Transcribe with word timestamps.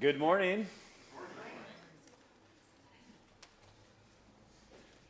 Good 0.00 0.18
morning. 0.18 0.66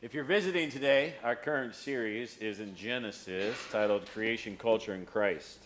If 0.02 0.12
you're 0.12 0.24
visiting 0.24 0.68
today, 0.68 1.14
our 1.24 1.34
current 1.34 1.74
series 1.74 2.36
is 2.36 2.60
in 2.60 2.76
Genesis 2.76 3.56
titled 3.72 4.04
Creation, 4.10 4.56
Culture, 4.58 4.92
and 4.92 5.06
Christ. 5.06 5.58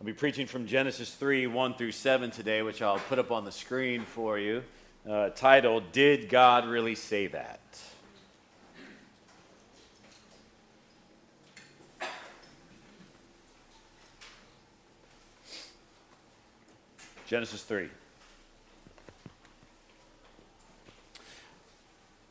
I'll 0.00 0.06
be 0.06 0.14
preaching 0.14 0.46
from 0.46 0.66
Genesis 0.66 1.12
3 1.14 1.46
1 1.48 1.74
through 1.74 1.92
7 1.92 2.30
today, 2.30 2.62
which 2.62 2.80
I'll 2.80 2.98
put 2.98 3.18
up 3.18 3.30
on 3.30 3.44
the 3.44 3.52
screen 3.52 4.02
for 4.02 4.38
you, 4.38 4.62
uh, 5.08 5.28
titled 5.30 5.92
Did 5.92 6.30
God 6.30 6.66
Really 6.66 6.94
Say 6.94 7.26
That? 7.26 7.60
Genesis 17.28 17.62
3. 17.62 17.90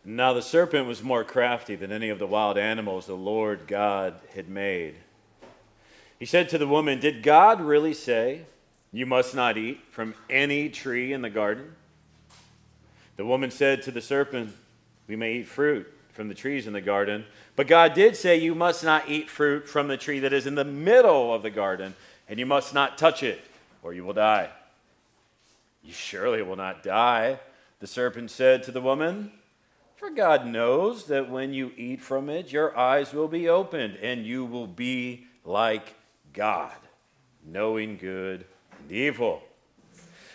Now 0.04 0.34
the 0.34 0.42
serpent 0.42 0.88
was 0.88 1.04
more 1.04 1.24
crafty 1.24 1.76
than 1.76 1.92
any 1.92 2.10
of 2.10 2.18
the 2.18 2.26
wild 2.26 2.58
animals 2.58 3.06
the 3.06 3.14
Lord 3.14 3.68
God 3.68 4.16
had 4.34 4.50
made. 4.50 4.96
He 6.18 6.26
said 6.26 6.50
to 6.50 6.58
the 6.58 6.66
woman, 6.66 7.00
Did 7.00 7.22
God 7.22 7.62
really 7.62 7.94
say, 7.94 8.48
You 8.92 9.06
must 9.06 9.36
not 9.36 9.56
eat 9.56 9.82
from 9.92 10.16
any 10.32 10.68
tree 10.68 11.14
in 11.14 11.22
the 11.22 11.30
garden? 11.30 11.76
The 13.18 13.26
woman 13.26 13.52
said 13.52 13.84
to 13.84 13.92
the 13.92 14.02
serpent, 14.02 14.56
We 15.08 15.16
may 15.16 15.34
eat 15.34 15.48
fruit 15.48 15.94
from 16.12 16.28
the 16.28 16.34
trees 16.34 16.66
in 16.66 16.74
the 16.74 16.82
garden, 16.82 17.26
but 17.56 17.68
God 17.68 17.94
did 17.94 18.16
say, 18.16 18.38
You 18.38 18.56
must 18.56 18.84
not 18.84 19.08
eat 19.08 19.30
fruit 19.30 19.70
from 19.70 19.90
the 19.90 19.98
tree 19.98 20.22
that 20.22 20.34
is 20.34 20.48
in 20.48 20.56
the 20.56 20.66
middle 20.66 21.32
of 21.32 21.44
the 21.44 21.52
garden, 21.52 21.94
and 22.28 22.40
you 22.40 22.48
must 22.48 22.74
not 22.74 22.98
touch 22.98 23.22
it, 23.22 23.42
or 23.84 23.94
you 23.94 24.04
will 24.04 24.14
die. 24.14 24.50
You 25.88 25.94
surely 25.94 26.42
will 26.42 26.58
not 26.58 26.84
die, 26.84 27.40
the 27.80 27.88
serpent 27.88 28.30
said 28.30 28.62
to 28.64 28.74
the 28.74 28.82
woman. 28.82 29.32
For 29.96 30.10
God 30.10 30.46
knows 30.46 31.06
that 31.06 31.30
when 31.30 31.54
you 31.54 31.72
eat 31.78 32.02
from 32.02 32.30
it, 32.30 32.52
your 32.52 32.78
eyes 32.78 33.14
will 33.14 33.30
be 33.30 33.48
opened, 33.48 33.96
and 34.02 34.26
you 34.26 34.44
will 34.44 34.68
be 34.68 35.28
like 35.46 35.96
God, 36.34 36.76
knowing 37.42 37.96
good 37.96 38.46
and 38.78 38.92
evil. 38.92 39.44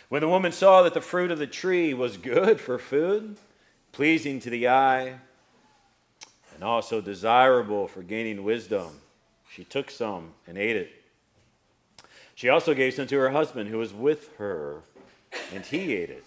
When 0.08 0.22
the 0.22 0.28
woman 0.28 0.52
saw 0.52 0.82
that 0.84 0.94
the 0.94 1.02
fruit 1.02 1.30
of 1.30 1.38
the 1.38 1.46
tree 1.46 1.92
was 1.92 2.16
good 2.16 2.58
for 2.58 2.78
food, 2.78 3.36
pleasing 3.92 4.40
to 4.40 4.48
the 4.48 4.68
eye, 4.68 5.16
and 6.54 6.64
also 6.64 7.02
desirable 7.02 7.88
for 7.88 8.02
gaining 8.02 8.42
wisdom, 8.42 9.02
she 9.50 9.64
took 9.64 9.90
some 9.90 10.32
and 10.46 10.56
ate 10.56 10.76
it. 10.76 10.92
She 12.34 12.48
also 12.48 12.72
gave 12.72 12.94
some 12.94 13.06
to 13.08 13.18
her 13.18 13.30
husband 13.30 13.68
who 13.68 13.76
was 13.76 13.92
with 13.92 14.34
her 14.38 14.82
and 15.54 15.64
he 15.64 15.94
ate 15.94 16.10
it. 16.10 16.24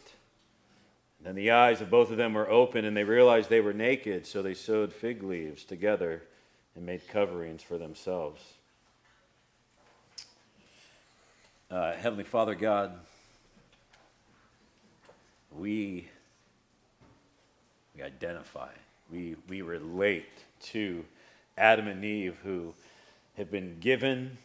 Then 1.22 1.36
the 1.36 1.52
eyes 1.52 1.82
of 1.82 1.90
both 1.90 2.12
of 2.12 2.18
them 2.18 2.34
were 2.34 2.50
open, 2.50 2.86
and 2.86 2.96
they 2.96 3.04
realized 3.04 3.50
they 3.50 3.62
were 3.62 3.74
naked, 3.74 4.28
so 4.28 4.42
they 4.42 4.54
sewed 4.54 4.94
fig 4.94 5.24
leaves 5.24 5.64
together 5.64 6.22
and 6.76 6.86
made 6.86 7.08
coverings 7.08 7.64
for 7.64 7.78
themselves. 7.80 8.42
Uh, 11.72 11.94
Heavenly 11.94 12.26
Father 12.26 12.54
God, 12.54 12.92
we, 15.58 16.08
we 17.96 18.04
identify, 18.04 18.70
we, 19.12 19.36
we 19.50 19.64
relate 19.64 20.30
to 20.62 21.04
Adam 21.58 21.88
and 21.88 22.06
Eve 22.06 22.38
who 22.44 22.74
have 23.36 23.50
been 23.50 23.78
given 23.80 24.38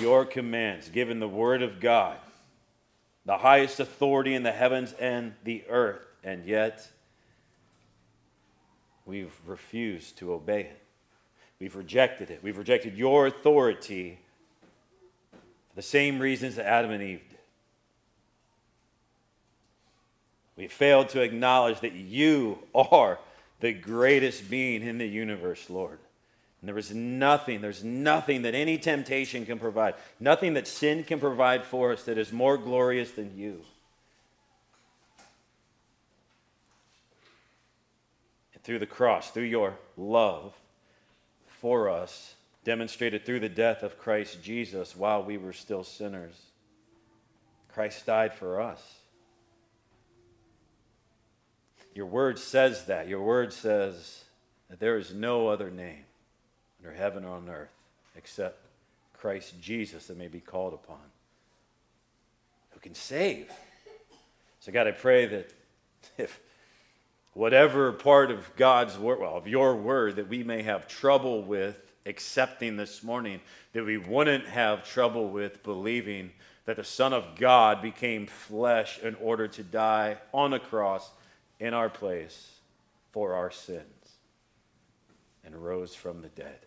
your 0.00 0.24
commands, 0.24 0.88
given 0.88 1.20
the 1.20 1.28
Word 1.28 1.62
of 1.62 1.78
God 1.78 2.16
the 3.30 3.38
highest 3.38 3.78
authority 3.78 4.34
in 4.34 4.42
the 4.42 4.50
heavens 4.50 4.92
and 4.98 5.34
the 5.44 5.62
earth, 5.68 6.02
and 6.24 6.44
yet 6.44 6.90
we've 9.06 9.32
refused 9.46 10.18
to 10.18 10.32
obey 10.32 10.62
it. 10.62 10.82
We've 11.60 11.76
rejected 11.76 12.32
it. 12.32 12.42
We've 12.42 12.58
rejected 12.58 12.98
your 12.98 13.28
authority 13.28 14.18
for 15.30 15.76
the 15.76 15.82
same 15.82 16.18
reasons 16.18 16.56
that 16.56 16.66
Adam 16.66 16.90
and 16.90 17.00
Eve 17.00 17.22
did. 17.30 17.38
We 20.56 20.66
failed 20.66 21.10
to 21.10 21.20
acknowledge 21.20 21.78
that 21.82 21.92
you 21.92 22.58
are 22.74 23.20
the 23.60 23.72
greatest 23.72 24.50
being 24.50 24.82
in 24.82 24.98
the 24.98 25.06
universe, 25.06 25.70
Lord. 25.70 26.00
And 26.60 26.68
there 26.68 26.78
is 26.78 26.94
nothing, 26.94 27.62
there's 27.62 27.82
nothing 27.82 28.42
that 28.42 28.54
any 28.54 28.76
temptation 28.76 29.46
can 29.46 29.58
provide, 29.58 29.94
nothing 30.18 30.54
that 30.54 30.68
sin 30.68 31.04
can 31.04 31.18
provide 31.18 31.64
for 31.64 31.92
us 31.92 32.04
that 32.04 32.18
is 32.18 32.32
more 32.32 32.58
glorious 32.58 33.12
than 33.12 33.36
you. 33.36 33.62
And 38.52 38.62
through 38.62 38.78
the 38.78 38.86
cross, 38.86 39.30
through 39.30 39.44
your 39.44 39.78
love 39.96 40.52
for 41.46 41.88
us, 41.88 42.34
demonstrated 42.62 43.24
through 43.24 43.40
the 43.40 43.48
death 43.48 43.82
of 43.82 43.98
Christ 43.98 44.42
Jesus 44.42 44.94
while 44.94 45.22
we 45.22 45.38
were 45.38 45.54
still 45.54 45.82
sinners, 45.82 46.34
Christ 47.72 48.04
died 48.04 48.34
for 48.34 48.60
us. 48.60 48.82
Your 51.94 52.06
word 52.06 52.38
says 52.38 52.84
that. 52.84 53.08
Your 53.08 53.22
word 53.22 53.54
says 53.54 54.24
that 54.68 54.78
there 54.78 54.98
is 54.98 55.14
no 55.14 55.48
other 55.48 55.70
name 55.70 56.04
under 56.80 56.94
heaven 56.94 57.24
or 57.24 57.36
on 57.36 57.48
earth 57.48 57.70
except 58.16 58.58
Christ 59.14 59.54
Jesus 59.60 60.06
that 60.06 60.16
may 60.16 60.28
be 60.28 60.40
called 60.40 60.72
upon, 60.72 60.98
who 62.70 62.80
can 62.80 62.94
save. 62.94 63.50
So, 64.60 64.72
God, 64.72 64.86
I 64.86 64.92
pray 64.92 65.26
that 65.26 65.52
if 66.18 66.40
whatever 67.34 67.92
part 67.92 68.30
of 68.30 68.54
God's 68.56 68.98
word, 68.98 69.20
well, 69.20 69.36
of 69.36 69.46
your 69.46 69.76
word 69.76 70.16
that 70.16 70.28
we 70.28 70.42
may 70.42 70.62
have 70.62 70.88
trouble 70.88 71.42
with 71.42 71.76
accepting 72.06 72.76
this 72.76 73.02
morning, 73.02 73.40
that 73.72 73.84
we 73.84 73.98
wouldn't 73.98 74.46
have 74.46 74.88
trouble 74.88 75.28
with 75.28 75.62
believing 75.62 76.30
that 76.64 76.76
the 76.76 76.84
Son 76.84 77.12
of 77.12 77.36
God 77.36 77.82
became 77.82 78.26
flesh 78.26 78.98
in 79.00 79.14
order 79.16 79.48
to 79.48 79.62
die 79.62 80.16
on 80.32 80.52
a 80.54 80.58
cross 80.58 81.10
in 81.58 81.74
our 81.74 81.90
place 81.90 82.52
for 83.12 83.34
our 83.34 83.50
sins 83.50 83.84
and 85.44 85.54
rose 85.62 85.94
from 85.94 86.22
the 86.22 86.28
dead 86.28 86.60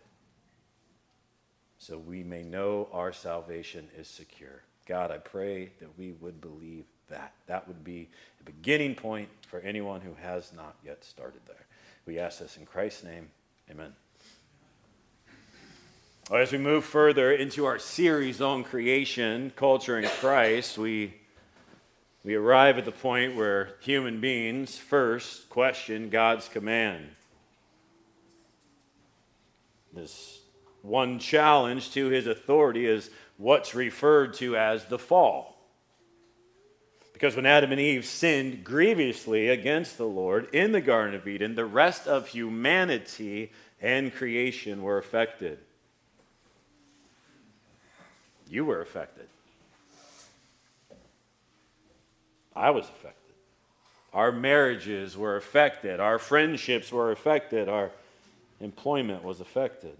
so 1.86 1.98
we 1.98 2.22
may 2.22 2.42
know 2.42 2.88
our 2.92 3.12
salvation 3.12 3.88
is 3.94 4.08
secure. 4.08 4.62
God, 4.86 5.10
I 5.10 5.18
pray 5.18 5.70
that 5.80 5.98
we 5.98 6.12
would 6.12 6.40
believe 6.40 6.84
that. 7.10 7.34
That 7.46 7.68
would 7.68 7.84
be 7.84 8.08
a 8.40 8.44
beginning 8.44 8.94
point 8.94 9.28
for 9.48 9.60
anyone 9.60 10.00
who 10.00 10.14
has 10.14 10.50
not 10.54 10.76
yet 10.82 11.04
started 11.04 11.40
there. 11.46 11.66
We 12.06 12.18
ask 12.18 12.38
this 12.38 12.56
in 12.56 12.64
Christ's 12.64 13.04
name. 13.04 13.28
Amen. 13.70 13.92
As 16.32 16.52
we 16.52 16.58
move 16.58 16.86
further 16.86 17.32
into 17.32 17.66
our 17.66 17.78
series 17.78 18.40
on 18.40 18.64
creation, 18.64 19.52
culture, 19.54 19.98
and 19.98 20.06
Christ, 20.06 20.78
we, 20.78 21.12
we 22.24 22.34
arrive 22.34 22.78
at 22.78 22.86
the 22.86 22.92
point 22.92 23.36
where 23.36 23.74
human 23.80 24.22
beings 24.22 24.78
first 24.78 25.50
question 25.50 26.08
God's 26.08 26.48
command. 26.48 27.08
This 29.92 30.33
one 30.84 31.18
challenge 31.18 31.90
to 31.92 32.08
his 32.08 32.26
authority 32.26 32.86
is 32.86 33.10
what's 33.38 33.74
referred 33.74 34.34
to 34.34 34.56
as 34.56 34.84
the 34.84 34.98
fall. 34.98 35.56
Because 37.14 37.36
when 37.36 37.46
Adam 37.46 37.72
and 37.72 37.80
Eve 37.80 38.04
sinned 38.04 38.64
grievously 38.64 39.48
against 39.48 39.96
the 39.96 40.06
Lord 40.06 40.54
in 40.54 40.72
the 40.72 40.82
Garden 40.82 41.14
of 41.14 41.26
Eden, 41.26 41.54
the 41.54 41.64
rest 41.64 42.06
of 42.06 42.28
humanity 42.28 43.50
and 43.80 44.14
creation 44.14 44.82
were 44.82 44.98
affected. 44.98 45.58
You 48.48 48.66
were 48.66 48.82
affected. 48.82 49.26
I 52.54 52.70
was 52.70 52.84
affected. 52.84 53.34
Our 54.12 54.32
marriages 54.32 55.16
were 55.16 55.36
affected. 55.36 55.98
Our 55.98 56.18
friendships 56.18 56.92
were 56.92 57.10
affected. 57.10 57.68
Our 57.68 57.90
employment 58.60 59.24
was 59.24 59.40
affected. 59.40 59.96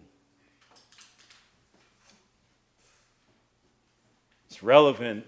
Relevant 4.64 5.26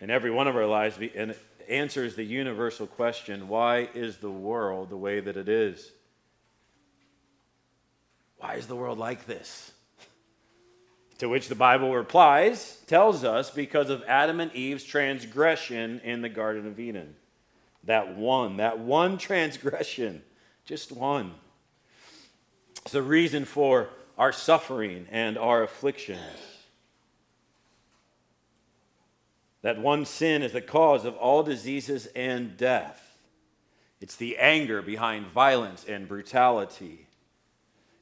in 0.00 0.10
every 0.10 0.30
one 0.30 0.48
of 0.48 0.56
our 0.56 0.66
lives 0.66 0.98
and 1.14 1.34
answers 1.68 2.16
the 2.16 2.24
universal 2.24 2.86
question 2.86 3.48
why 3.48 3.88
is 3.94 4.18
the 4.18 4.30
world 4.30 4.90
the 4.90 4.96
way 4.96 5.20
that 5.20 5.36
it 5.36 5.48
is? 5.48 5.90
Why 8.38 8.54
is 8.54 8.66
the 8.66 8.76
world 8.76 8.98
like 8.98 9.26
this? 9.26 9.72
To 11.18 11.28
which 11.28 11.48
the 11.48 11.56
Bible 11.56 11.92
replies, 11.92 12.80
tells 12.86 13.24
us 13.24 13.50
because 13.50 13.90
of 13.90 14.04
Adam 14.06 14.38
and 14.38 14.52
Eve's 14.54 14.84
transgression 14.84 16.00
in 16.04 16.22
the 16.22 16.28
Garden 16.28 16.66
of 16.66 16.78
Eden. 16.78 17.16
That 17.84 18.16
one, 18.16 18.58
that 18.58 18.78
one 18.78 19.18
transgression, 19.18 20.22
just 20.64 20.92
one. 20.92 21.34
It's 22.82 22.92
the 22.92 23.02
reason 23.02 23.44
for 23.44 23.88
our 24.16 24.32
suffering 24.32 25.06
and 25.10 25.36
our 25.36 25.64
afflictions. 25.64 26.57
That 29.62 29.80
one 29.80 30.04
sin 30.04 30.42
is 30.42 30.52
the 30.52 30.60
cause 30.60 31.04
of 31.04 31.16
all 31.16 31.42
diseases 31.42 32.06
and 32.14 32.56
death. 32.56 33.16
It's 34.00 34.16
the 34.16 34.36
anger 34.38 34.80
behind 34.80 35.26
violence 35.26 35.84
and 35.88 36.06
brutality. 36.06 37.08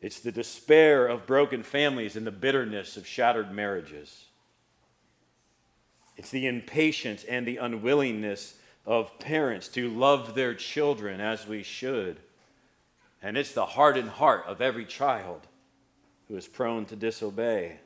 It's 0.02 0.20
the 0.20 0.32
despair 0.32 1.06
of 1.06 1.26
broken 1.26 1.62
families 1.62 2.16
and 2.16 2.26
the 2.26 2.30
bitterness 2.30 2.96
of 2.96 3.06
shattered 3.06 3.50
marriages. 3.50 4.26
It's 6.16 6.30
the 6.30 6.46
impatience 6.46 7.24
and 7.24 7.46
the 7.46 7.56
unwillingness 7.56 8.54
of 8.84 9.18
parents 9.18 9.68
to 9.68 9.88
love 9.88 10.34
their 10.34 10.54
children 10.54 11.20
as 11.20 11.46
we 11.46 11.62
should. 11.62 12.20
And 13.22 13.36
it's 13.36 13.52
the 13.52 13.66
hardened 13.66 14.10
heart 14.10 14.44
of 14.46 14.60
every 14.60 14.84
child 14.84 15.46
who 16.28 16.36
is 16.36 16.46
prone 16.46 16.84
to 16.86 16.96
disobey. 16.96 17.78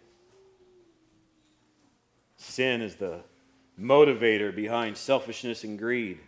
Sin 2.36 2.82
is 2.82 2.96
the 2.96 3.20
motivator 3.80 4.54
behind 4.54 4.96
selfishness 4.96 5.64
and 5.64 5.78
greed. 5.78 6.18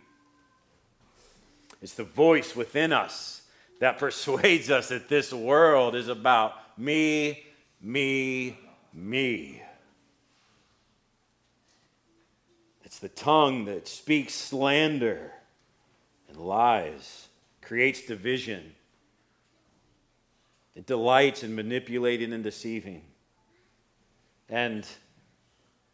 It's 1.81 1.93
the 1.93 2.03
voice 2.03 2.55
within 2.55 2.93
us 2.93 3.41
that 3.79 3.97
persuades 3.99 4.69
us 4.69 4.89
that 4.89 5.09
this 5.09 5.33
world 5.33 5.95
is 5.95 6.07
about 6.07 6.53
me, 6.77 7.45
me, 7.81 8.57
me. 8.93 9.61
It's 12.83 12.99
the 12.99 13.09
tongue 13.09 13.65
that 13.65 13.87
speaks 13.87 14.33
slander 14.33 15.31
and 16.29 16.37
lies, 16.37 17.27
creates 17.61 18.01
division. 18.05 18.75
It 20.75 20.85
delights 20.85 21.43
in 21.43 21.55
manipulating 21.55 22.33
and 22.33 22.43
deceiving. 22.43 23.03
And, 24.49 24.85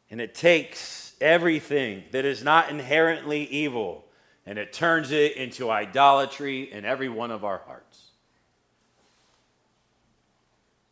and 0.09 0.21
it 0.21 0.35
takes 0.35 1.08
everything 1.21 2.04
that 2.12 2.25
is 2.25 2.44
not 2.44 2.69
inherently 2.69 3.45
evil 3.45 4.06
and 4.45 4.57
it 4.57 4.74
turns 4.74 5.12
it 5.12 5.36
into 5.36 5.69
idolatry 5.69 6.71
in 6.71 6.83
every 6.83 7.07
one 7.07 7.30
of 7.30 7.45
our 7.45 7.60
hearts. 7.68 8.07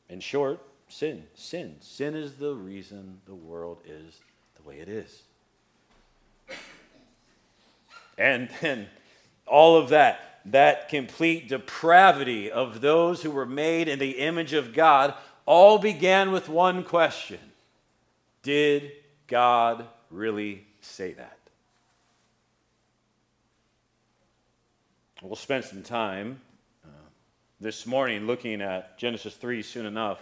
In 0.10 0.20
short, 0.20 0.60
sin. 0.88 1.24
Sin. 1.34 1.78
Sin 1.80 2.16
is 2.16 2.36
the 2.36 2.54
reason 2.54 3.20
the 3.26 3.34
world 3.34 3.82
is 3.84 4.20
the 4.58 4.62
way 4.62 4.80
it 4.80 4.88
is. 4.88 5.24
And 8.16 8.50
then 8.62 8.90
all 9.48 9.76
of 9.76 9.90
that, 9.90 10.42
that 10.46 10.88
complete 10.88 11.50
depravity 11.50 12.52
of 12.52 12.82
those 12.82 13.24
who 13.24 13.32
were 13.32 13.48
made 13.48 13.88
in 13.88 13.98
the 13.98 14.20
image 14.20 14.54
of 14.54 14.72
God, 14.72 15.16
all 15.48 15.80
began 15.80 16.32
with 16.32 16.48
one 16.48 16.84
question 16.84 17.40
Did 18.44 18.92
God 19.26 19.88
really 20.12 20.66
say 20.82 21.14
that? 21.14 21.38
We'll 25.22 25.36
spend 25.36 25.64
some 25.64 25.82
time 25.82 26.40
uh, 26.86 26.90
this 27.60 27.88
morning 27.88 28.28
looking 28.28 28.62
at 28.62 29.00
Genesis 29.00 29.34
3 29.36 29.64
soon 29.64 29.86
enough. 29.88 30.20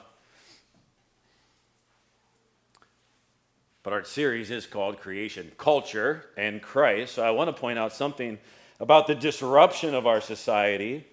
But 3.84 3.94
our 3.94 4.04
series 4.04 4.52
is 4.52 4.66
called 4.66 5.00
Creation, 5.00 5.52
Culture, 5.58 6.26
and 6.38 6.62
Christ. 6.62 7.16
So 7.16 7.24
I 7.24 7.32
want 7.32 7.50
to 7.50 7.60
point 7.60 7.78
out 7.78 7.94
something 7.94 8.40
about 8.80 9.06
the 9.06 9.16
disruption 9.16 9.94
of 9.94 10.08
our 10.08 10.22
society, 10.22 11.06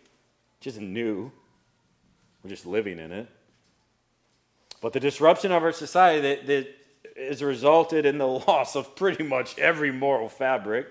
which 0.59 0.69
isn't 0.69 0.93
new. 0.93 1.33
We're 2.43 2.51
just 2.51 2.67
living 2.67 2.99
in 2.99 3.13
it. 3.13 3.29
But 4.81 4.93
the 4.93 5.01
disruption 5.01 5.53
of 5.53 5.63
our 5.63 5.73
society 5.73 6.21
that, 6.21 6.47
that 6.47 6.77
has 7.17 7.43
resulted 7.43 8.07
in 8.07 8.19
the 8.19 8.27
loss 8.47 8.77
of 8.77 8.97
pretty 8.97 9.25
much 9.25 9.59
every 9.59 9.91
moral 9.93 10.29
fabric 10.29 10.89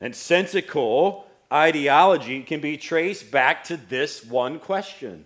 and 0.00 0.14
sensical 0.14 1.26
ideology 1.52 2.42
can 2.42 2.60
be 2.60 2.76
traced 2.76 3.30
back 3.30 3.64
to 3.64 3.76
this 3.76 4.24
one 4.24 4.58
question. 4.58 5.24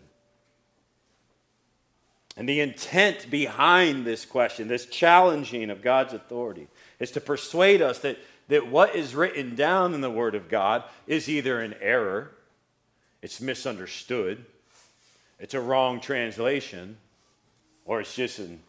And 2.37 2.49
the 2.49 2.61
intent 2.61 3.31
behind 3.31 4.06
this 4.06 4.25
question, 4.25 4.69
this 4.69 4.87
challenging 4.87 5.70
of 5.70 5.82
God's 5.82 6.14
authority, 6.14 6.69
is 6.99 7.11
to 7.12 7.20
persuade 7.20 7.82
us 7.82 7.99
that, 8.00 8.19
that 8.49 8.69
what 8.69 8.94
is 8.94 9.14
written 9.14 9.55
down 9.55 9.94
in 9.94 10.00
the 10.00 10.11
Word 10.11 10.35
of 10.35 10.49
God 10.49 10.85
is 11.06 11.29
either 11.29 11.61
an 11.61 11.75
error, 11.81 12.31
it's 13.20 13.41
misunderstood, 13.41 14.44
it's 15.38 15.55
a 15.55 15.61
wrong 15.61 16.00
translation, 16.00 16.97
or 17.85 18.00
it's 18.00 18.14
just 18.14 18.38
an 18.38 18.61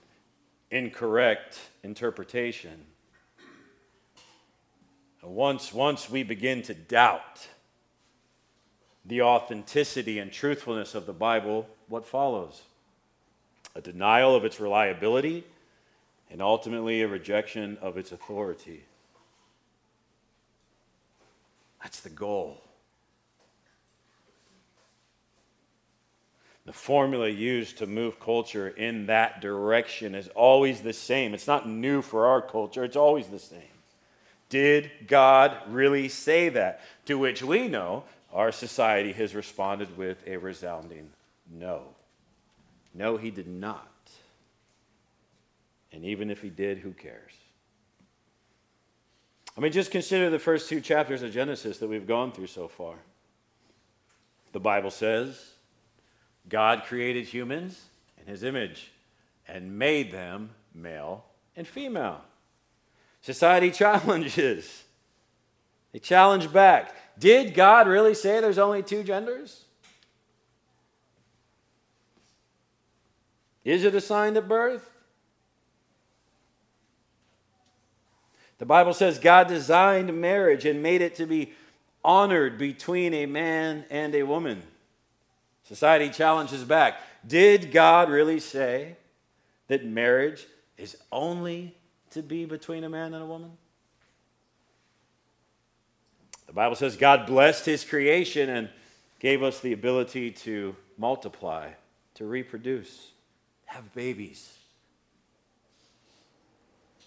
incorrect 0.72 1.60
interpretation. 1.84 2.86
Once, 5.22 5.72
once 5.72 6.10
we 6.10 6.24
begin 6.24 6.64
to 6.64 6.74
doubt 6.74 7.48
the 9.06 9.22
authenticity 9.22 10.18
and 10.20 10.32
truthfulness 10.32 10.96
of 10.96 11.06
the 11.06 11.14
Bible, 11.14 11.68
what 11.88 12.06
follows? 12.06 12.64
A 13.76 13.82
denial 13.82 14.36
of 14.36 14.46
its 14.46 14.60
reliability 14.60 15.44
and 16.32 16.42
ultimately 16.42 17.02
a 17.02 17.08
rejection 17.08 17.78
of 17.82 17.98
its 17.98 18.12
authority. 18.12 18.86
That's 21.84 22.00
the 22.00 22.10
goal. 22.10 22.62
The 26.66 26.74
formula 26.74 27.28
used 27.28 27.80
to 27.80 27.88
move 27.88 28.20
culture 28.20 28.70
in 28.70 29.08
that 29.08 29.42
direction 29.42 30.14
is 30.14 30.28
always 30.30 30.82
the 30.82 30.94
same. 30.94 31.34
It's 31.34 31.48
not 31.48 31.68
new 31.68 32.02
for 32.02 32.28
our 32.28 32.42
culture, 32.42 32.84
it's 32.84 32.96
always 32.96 33.28
the 33.28 33.40
same. 33.40 33.62
Did 34.50 34.92
God 35.08 35.58
really 35.68 36.10
say 36.10 36.50
that? 36.50 36.82
To 37.06 37.18
which 37.18 37.42
we 37.42 37.68
know 37.68 38.04
our 38.34 38.52
society 38.52 39.14
has 39.14 39.34
responded 39.34 39.98
with 39.98 40.22
a 40.28 40.38
resounding 40.38 41.10
no. 41.50 41.84
No, 42.94 43.18
he 43.18 43.32
did 43.32 43.48
not. 43.48 43.88
And 45.92 46.06
even 46.06 46.30
if 46.30 46.42
he 46.42 46.50
did, 46.50 46.78
who 46.80 46.92
cares? 46.92 47.32
I 49.58 49.62
mean, 49.62 49.72
just 49.72 49.92
consider 49.92 50.30
the 50.30 50.40
first 50.40 50.70
two 50.70 50.80
chapters 50.80 51.24
of 51.24 51.34
Genesis 51.34 51.80
that 51.80 51.88
we've 51.88 52.08
gone 52.08 52.32
through 52.32 52.48
so 52.48 52.68
far. 52.68 52.96
The 54.54 54.60
Bible 54.60 54.92
says 54.92 55.51
God 56.52 56.84
created 56.84 57.26
humans 57.26 57.86
in 58.20 58.28
his 58.28 58.44
image 58.44 58.92
and 59.48 59.80
made 59.80 60.12
them 60.12 60.52
male 60.76 61.24
and 61.56 61.66
female. 61.66 62.22
Society 63.22 63.72
challenges. 63.72 64.84
They 65.94 66.00
challenge 66.00 66.52
back. 66.52 66.94
Did 67.18 67.54
God 67.54 67.88
really 67.88 68.14
say 68.14 68.42
there's 68.42 68.58
only 68.58 68.84
two 68.84 69.04
genders? 69.04 69.64
Is 73.64 73.86
it 73.86 73.96
assigned 73.96 74.38
at 74.38 74.48
birth? 74.48 74.90
The 78.58 78.66
Bible 78.66 78.94
says 78.94 79.20
God 79.20 79.48
designed 79.48 80.20
marriage 80.20 80.66
and 80.66 80.84
made 80.84 81.02
it 81.02 81.16
to 81.16 81.26
be 81.26 81.54
honored 82.04 82.58
between 82.58 83.14
a 83.14 83.26
man 83.26 83.86
and 83.90 84.14
a 84.16 84.24
woman. 84.24 84.64
Society 85.72 86.10
challenges 86.10 86.66
back. 86.66 87.00
Did 87.26 87.72
God 87.72 88.10
really 88.10 88.42
say 88.42 88.98
that 89.70 89.86
marriage 89.86 90.46
is 90.78 90.98
only 91.14 91.74
to 92.10 92.22
be 92.22 92.44
between 92.44 92.84
a 92.84 92.90
man 92.90 93.14
and 93.14 93.24
a 93.24 93.26
woman? 93.26 93.52
The 96.48 96.52
Bible 96.52 96.76
says 96.76 96.98
God 96.98 97.26
blessed 97.26 97.66
his 97.66 97.86
creation 97.86 98.50
and 98.50 98.68
gave 99.20 99.44
us 99.44 99.62
the 99.62 99.72
ability 99.72 100.32
to 100.32 100.76
multiply, 100.98 101.70
to 102.16 102.26
reproduce, 102.26 103.12
have 103.64 103.94
babies. 103.96 104.54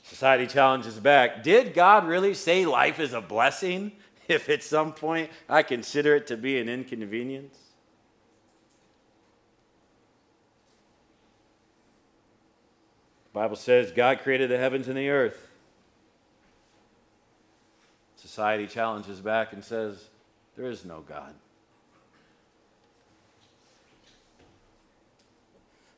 Society 0.04 0.46
challenges 0.46 0.98
back. 0.98 1.42
Did 1.42 1.74
God 1.74 2.06
really 2.06 2.32
say 2.32 2.64
life 2.64 2.98
is 2.98 3.12
a 3.12 3.20
blessing 3.20 3.92
if 4.26 4.48
at 4.48 4.62
some 4.62 4.94
point 4.94 5.28
I 5.50 5.62
consider 5.62 6.16
it 6.16 6.26
to 6.28 6.38
be 6.38 6.58
an 6.58 6.70
inconvenience? 6.70 7.58
Bible 13.34 13.56
says 13.56 13.90
God 13.90 14.20
created 14.20 14.48
the 14.48 14.56
heavens 14.56 14.86
and 14.86 14.96
the 14.96 15.10
earth. 15.10 15.48
Society 18.14 18.68
challenges 18.68 19.20
back 19.20 19.52
and 19.52 19.62
says, 19.62 20.08
There 20.56 20.70
is 20.70 20.84
no 20.84 21.00
God. 21.00 21.34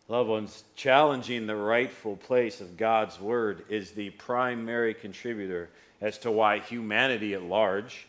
Loved 0.08 0.30
ones, 0.30 0.64
challenging 0.76 1.46
the 1.46 1.56
rightful 1.56 2.16
place 2.16 2.60
of 2.60 2.76
God's 2.76 3.20
word 3.20 3.64
is 3.68 3.90
the 3.90 4.10
primary 4.10 4.94
contributor 4.94 5.68
as 6.00 6.16
to 6.18 6.30
why 6.30 6.60
humanity 6.60 7.34
at 7.34 7.42
large 7.42 8.06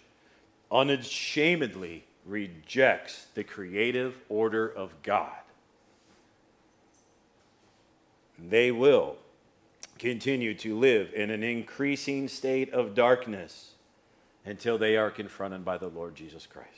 unashamedly 0.72 2.06
rejects 2.26 3.28
the 3.34 3.44
creative 3.44 4.16
order 4.30 4.68
of 4.68 4.94
God. 5.04 5.32
They 8.38 8.72
will 8.72 9.18
continue 9.98 10.54
to 10.56 10.78
live 10.78 11.12
in 11.14 11.30
an 11.30 11.44
increasing 11.44 12.28
state 12.28 12.72
of 12.72 12.94
darkness 12.94 13.72
until 14.46 14.78
they 14.78 14.96
are 14.96 15.10
confronted 15.10 15.66
by 15.66 15.78
the 15.78 15.88
Lord 15.88 16.16
Jesus 16.16 16.46
Christ. 16.46 16.70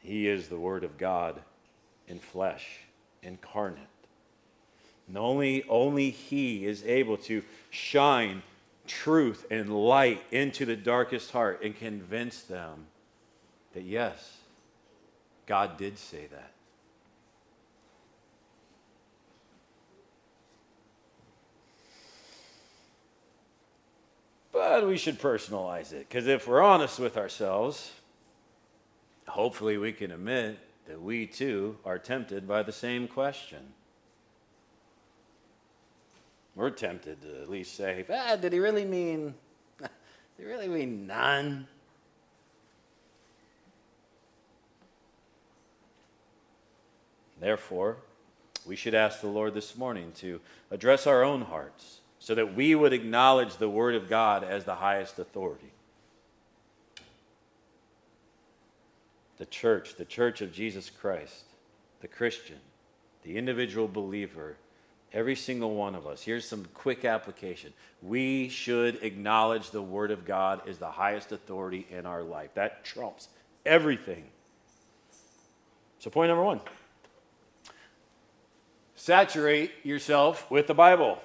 He 0.00 0.28
is 0.28 0.48
the 0.48 0.58
Word 0.58 0.84
of 0.84 0.98
God 0.98 1.40
in 2.08 2.18
flesh, 2.18 2.80
incarnate. 3.22 3.78
And 5.08 5.16
only, 5.16 5.64
only 5.68 6.10
He 6.10 6.66
is 6.66 6.84
able 6.84 7.16
to 7.18 7.42
shine 7.70 8.42
truth 8.86 9.46
and 9.50 9.74
light 9.74 10.22
into 10.30 10.66
the 10.66 10.76
darkest 10.76 11.30
heart 11.30 11.62
and 11.62 11.76
convince 11.76 12.42
them 12.42 12.86
that, 13.74 13.84
yes, 13.84 14.38
God 15.46 15.76
did 15.76 15.98
say 15.98 16.26
that. 16.26 16.50
But 24.62 24.86
we 24.86 24.96
should 24.96 25.18
personalize 25.18 25.92
it 25.92 26.08
because 26.08 26.28
if 26.28 26.46
we're 26.46 26.62
honest 26.62 27.00
with 27.00 27.16
ourselves, 27.16 27.90
hopefully 29.26 29.76
we 29.76 29.92
can 29.92 30.12
admit 30.12 30.56
that 30.86 31.02
we 31.02 31.26
too 31.26 31.78
are 31.84 31.98
tempted 31.98 32.46
by 32.46 32.62
the 32.62 32.70
same 32.70 33.08
question. 33.08 33.58
We're 36.54 36.70
tempted 36.70 37.22
to 37.22 37.42
at 37.42 37.50
least 37.50 37.74
say, 37.76 38.04
ah, 38.08 38.36
did 38.36 38.52
he 38.52 38.60
really 38.60 38.84
mean, 38.84 39.34
did 39.80 39.90
he 40.38 40.44
really 40.44 40.68
mean 40.68 41.08
none? 41.08 41.66
Therefore, 47.40 47.96
we 48.64 48.76
should 48.76 48.94
ask 48.94 49.20
the 49.20 49.26
Lord 49.26 49.54
this 49.54 49.76
morning 49.76 50.12
to 50.18 50.40
address 50.70 51.08
our 51.08 51.24
own 51.24 51.42
hearts 51.42 51.98
so 52.22 52.36
that 52.36 52.54
we 52.54 52.72
would 52.72 52.92
acknowledge 52.92 53.56
the 53.56 53.68
Word 53.68 53.96
of 53.96 54.08
God 54.08 54.44
as 54.44 54.62
the 54.62 54.76
highest 54.76 55.18
authority. 55.18 55.72
The 59.38 59.46
church, 59.46 59.96
the 59.96 60.04
church 60.04 60.40
of 60.40 60.52
Jesus 60.52 60.88
Christ, 60.88 61.42
the 62.00 62.06
Christian, 62.06 62.60
the 63.24 63.36
individual 63.36 63.88
believer, 63.88 64.54
every 65.12 65.34
single 65.34 65.74
one 65.74 65.96
of 65.96 66.06
us. 66.06 66.22
Here's 66.22 66.48
some 66.48 66.66
quick 66.74 67.04
application. 67.04 67.72
We 68.00 68.48
should 68.48 69.02
acknowledge 69.02 69.72
the 69.72 69.82
Word 69.82 70.12
of 70.12 70.24
God 70.24 70.62
as 70.68 70.78
the 70.78 70.92
highest 70.92 71.32
authority 71.32 71.88
in 71.90 72.06
our 72.06 72.22
life. 72.22 72.50
That 72.54 72.84
trumps 72.84 73.30
everything. 73.66 74.26
So, 75.98 76.08
point 76.08 76.28
number 76.28 76.44
one 76.44 76.60
saturate 78.94 79.72
yourself 79.82 80.48
with 80.52 80.68
the 80.68 80.74
Bible. 80.74 81.18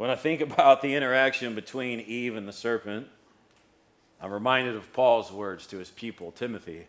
When 0.00 0.08
I 0.08 0.14
think 0.14 0.40
about 0.50 0.80
the 0.80 0.94
interaction 0.94 1.54
between 1.54 2.00
Eve 2.00 2.34
and 2.34 2.48
the 2.48 2.54
serpent, 2.54 3.06
I'm 4.18 4.32
reminded 4.32 4.74
of 4.74 4.90
Paul's 4.94 5.30
words 5.30 5.66
to 5.66 5.76
his 5.76 5.90
pupil 5.90 6.32
Timothy. 6.32 6.86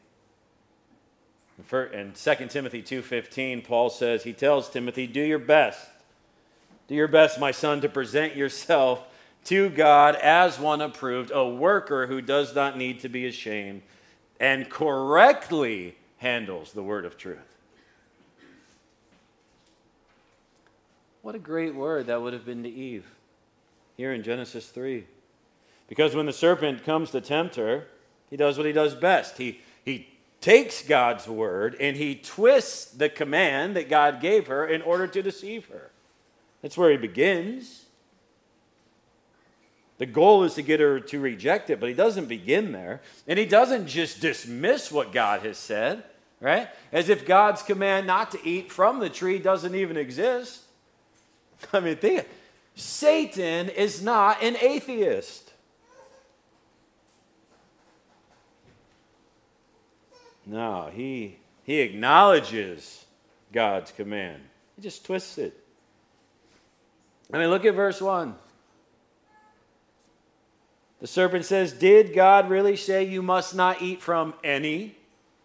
In 1.73 2.13
2 2.13 2.47
Timothy 2.47 2.81
2:15, 2.81 3.65
Paul 3.65 3.89
says, 3.89 4.23
he 4.23 4.31
tells 4.31 4.69
Timothy, 4.69 5.07
"Do 5.07 5.19
your 5.19 5.39
best. 5.39 5.89
Do 6.87 6.95
your 6.95 7.09
best, 7.09 7.37
my 7.37 7.51
son, 7.51 7.81
to 7.81 7.89
present 7.89 8.37
yourself 8.37 9.05
to 9.43 9.69
God 9.69 10.15
as 10.15 10.57
one 10.57 10.79
approved, 10.79 11.31
a 11.33 11.45
worker 11.45 12.07
who 12.07 12.21
does 12.21 12.55
not 12.55 12.77
need 12.77 13.01
to 13.01 13.09
be 13.09 13.27
ashamed 13.27 13.81
and 14.39 14.69
correctly 14.69 15.97
handles 16.19 16.71
the 16.71 16.83
word 16.83 17.03
of 17.03 17.17
truth." 17.17 17.50
What 21.21 21.35
a 21.35 21.39
great 21.39 21.75
word 21.75 22.07
that 22.07 22.21
would 22.21 22.33
have 22.33 22.45
been 22.45 22.63
to 22.63 22.69
Eve 22.69 23.05
here 23.95 24.11
in 24.11 24.23
Genesis 24.23 24.69
3. 24.69 25.05
Because 25.87 26.15
when 26.15 26.25
the 26.25 26.33
serpent 26.33 26.83
comes 26.83 27.11
to 27.11 27.21
tempt 27.21 27.55
her, 27.55 27.85
he 28.29 28.37
does 28.37 28.57
what 28.57 28.65
he 28.65 28.71
does 28.71 28.95
best. 28.95 29.37
He, 29.37 29.59
he 29.83 30.07
takes 30.39 30.81
God's 30.81 31.27
word 31.27 31.75
and 31.79 31.95
he 31.95 32.15
twists 32.15 32.85
the 32.85 33.09
command 33.09 33.75
that 33.75 33.89
God 33.89 34.21
gave 34.21 34.47
her 34.47 34.65
in 34.65 34.81
order 34.81 35.05
to 35.07 35.21
deceive 35.21 35.67
her. 35.67 35.91
That's 36.61 36.77
where 36.77 36.91
he 36.91 36.97
begins. 36.97 37.85
The 39.99 40.05
goal 40.07 40.43
is 40.43 40.55
to 40.55 40.63
get 40.63 40.79
her 40.79 40.99
to 40.99 41.19
reject 41.19 41.69
it, 41.69 41.79
but 41.79 41.89
he 41.89 41.93
doesn't 41.93 42.25
begin 42.25 42.71
there. 42.71 43.01
And 43.27 43.37
he 43.37 43.45
doesn't 43.45 43.85
just 43.85 44.19
dismiss 44.19 44.91
what 44.91 45.11
God 45.11 45.41
has 45.41 45.59
said, 45.59 46.03
right? 46.39 46.69
As 46.91 47.09
if 47.09 47.27
God's 47.27 47.61
command 47.61 48.07
not 48.07 48.31
to 48.31 48.39
eat 48.43 48.71
from 48.71 48.99
the 48.99 49.09
tree 49.09 49.37
doesn't 49.37 49.75
even 49.75 49.97
exist. 49.97 50.61
I 51.73 51.79
mean, 51.79 51.95
think 51.97 52.27
Satan 52.75 53.69
is 53.69 54.01
not 54.01 54.41
an 54.41 54.57
atheist. 54.57 55.53
No, 60.45 60.89
he, 60.93 61.37
he 61.63 61.79
acknowledges 61.79 63.05
God's 63.53 63.91
command. 63.91 64.41
He 64.75 64.81
just 64.81 65.05
twists 65.05 65.37
it. 65.37 65.57
I 67.31 67.37
mean, 67.37 67.49
look 67.49 67.63
at 67.63 67.75
verse 67.75 68.01
1. 68.01 68.35
The 70.99 71.07
serpent 71.07 71.45
says, 71.45 71.71
Did 71.71 72.13
God 72.13 72.49
really 72.49 72.75
say 72.75 73.03
you 73.03 73.21
must 73.21 73.55
not 73.55 73.81
eat 73.81 74.01
from 74.01 74.33
any 74.43 74.95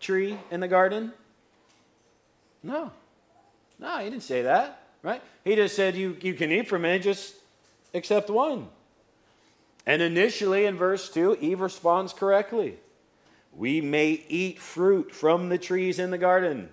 tree 0.00 0.38
in 0.50 0.60
the 0.60 0.68
garden? 0.68 1.12
No. 2.62 2.90
No, 3.78 3.98
he 3.98 4.10
didn't 4.10 4.22
say 4.22 4.42
that 4.42 4.85
right? 5.06 5.22
He 5.44 5.54
just 5.54 5.76
said 5.76 5.94
you, 5.94 6.16
you 6.20 6.34
can 6.34 6.50
eat 6.50 6.66
from 6.66 6.84
it, 6.84 6.98
just 6.98 7.36
except 7.92 8.28
one. 8.28 8.68
And 9.86 10.02
initially 10.02 10.64
in 10.64 10.76
verse 10.76 11.08
2, 11.08 11.38
Eve 11.40 11.60
responds 11.60 12.12
correctly. 12.12 12.76
We 13.54 13.80
may 13.80 14.24
eat 14.28 14.58
fruit 14.58 15.14
from 15.14 15.48
the 15.48 15.58
trees 15.58 16.00
in 16.00 16.10
the 16.10 16.18
garden. 16.18 16.70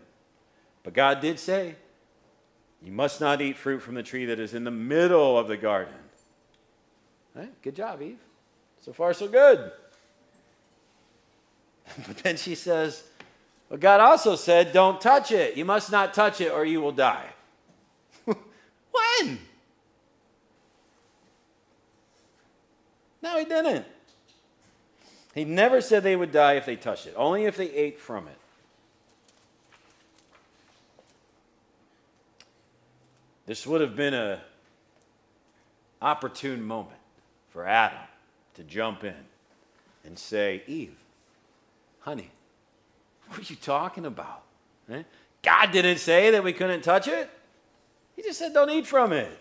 But 0.82 0.94
God 0.94 1.22
did 1.22 1.40
say, 1.40 1.76
You 2.84 2.92
must 2.92 3.22
not 3.22 3.40
eat 3.40 3.56
fruit 3.56 3.82
from 3.84 3.94
the 3.94 4.04
tree 4.04 4.26
that 4.26 4.40
is 4.40 4.56
in 4.56 4.64
the 4.64 4.72
middle 4.72 5.38
of 5.38 5.48
the 5.48 5.56
garden. 5.56 5.94
Right? 7.36 7.62
Good 7.62 7.76
job, 7.76 8.02
Eve. 8.02 8.18
So 8.82 8.94
far, 8.94 9.14
so 9.14 9.28
good. 9.28 9.72
but 12.08 12.18
then 12.18 12.36
she 12.36 12.56
says, 12.56 13.04
But 13.70 13.80
God 13.80 14.02
also 14.02 14.36
said, 14.36 14.74
Don't 14.74 15.00
touch 15.00 15.32
it. 15.32 15.56
You 15.56 15.66
must 15.66 15.92
not 15.92 16.16
touch 16.16 16.42
it 16.42 16.52
or 16.52 16.66
you 16.66 16.82
will 16.82 16.92
die. 16.92 17.28
No, 23.22 23.40
he 23.40 23.46
didn't. 23.46 23.86
He 25.34 25.46
never 25.46 25.82
said 25.82 26.04
they 26.04 26.16
would 26.16 26.32
die 26.32 26.54
if 26.54 26.66
they 26.66 26.76
touched 26.76 27.08
it, 27.08 27.14
only 27.18 27.46
if 27.46 27.58
they 27.58 27.72
ate 27.72 28.00
from 28.00 28.28
it. 28.28 28.38
This 33.46 33.66
would 33.66 33.82
have 33.82 33.96
been 33.96 34.14
a 34.14 34.42
opportune 36.02 36.62
moment 36.64 37.00
for 37.50 37.66
Adam 37.66 38.00
to 38.56 38.64
jump 38.64 39.04
in 39.04 39.16
and 40.06 40.20
say, 40.20 40.62
Eve, 40.68 40.96
honey, 42.02 42.30
what 43.28 43.40
are 43.40 43.44
you 43.44 43.56
talking 43.56 44.06
about? 44.06 44.44
Eh? 44.90 45.04
God 45.42 45.72
didn't 45.72 45.98
say 45.98 46.32
that 46.32 46.44
we 46.44 46.54
couldn't 46.54 46.82
touch 46.82 47.08
it. 47.08 47.30
He 48.16 48.22
just 48.22 48.40
said, 48.40 48.54
don't 48.54 48.70
eat 48.70 48.88
from 48.88 49.12
it. 49.12 49.40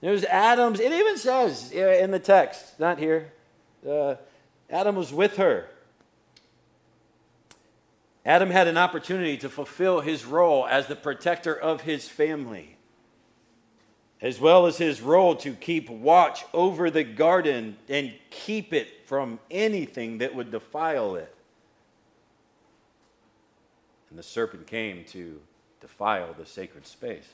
There's 0.00 0.24
Adam's, 0.24 0.80
it 0.80 0.92
even 0.92 1.16
says 1.16 1.70
in 1.70 2.10
the 2.10 2.18
text, 2.18 2.80
not 2.80 2.98
here, 2.98 3.32
uh, 3.88 4.16
Adam 4.68 4.96
was 4.96 5.12
with 5.12 5.36
her. 5.36 5.68
Adam 8.24 8.50
had 8.50 8.68
an 8.68 8.76
opportunity 8.76 9.36
to 9.36 9.48
fulfill 9.48 10.00
his 10.00 10.24
role 10.24 10.66
as 10.66 10.86
the 10.86 10.96
protector 10.96 11.54
of 11.54 11.82
his 11.82 12.08
family, 12.08 12.76
as 14.20 14.40
well 14.40 14.66
as 14.66 14.78
his 14.78 15.00
role 15.00 15.34
to 15.36 15.52
keep 15.54 15.90
watch 15.90 16.44
over 16.52 16.90
the 16.90 17.04
garden 17.04 17.76
and 17.88 18.12
keep 18.30 18.72
it 18.72 18.88
from 19.06 19.38
anything 19.50 20.18
that 20.18 20.34
would 20.34 20.50
defile 20.50 21.16
it. 21.16 21.34
And 24.10 24.18
the 24.18 24.22
serpent 24.22 24.66
came 24.66 25.04
to 25.06 25.40
defile 25.80 26.34
the 26.36 26.46
sacred 26.46 26.86
space. 26.86 27.28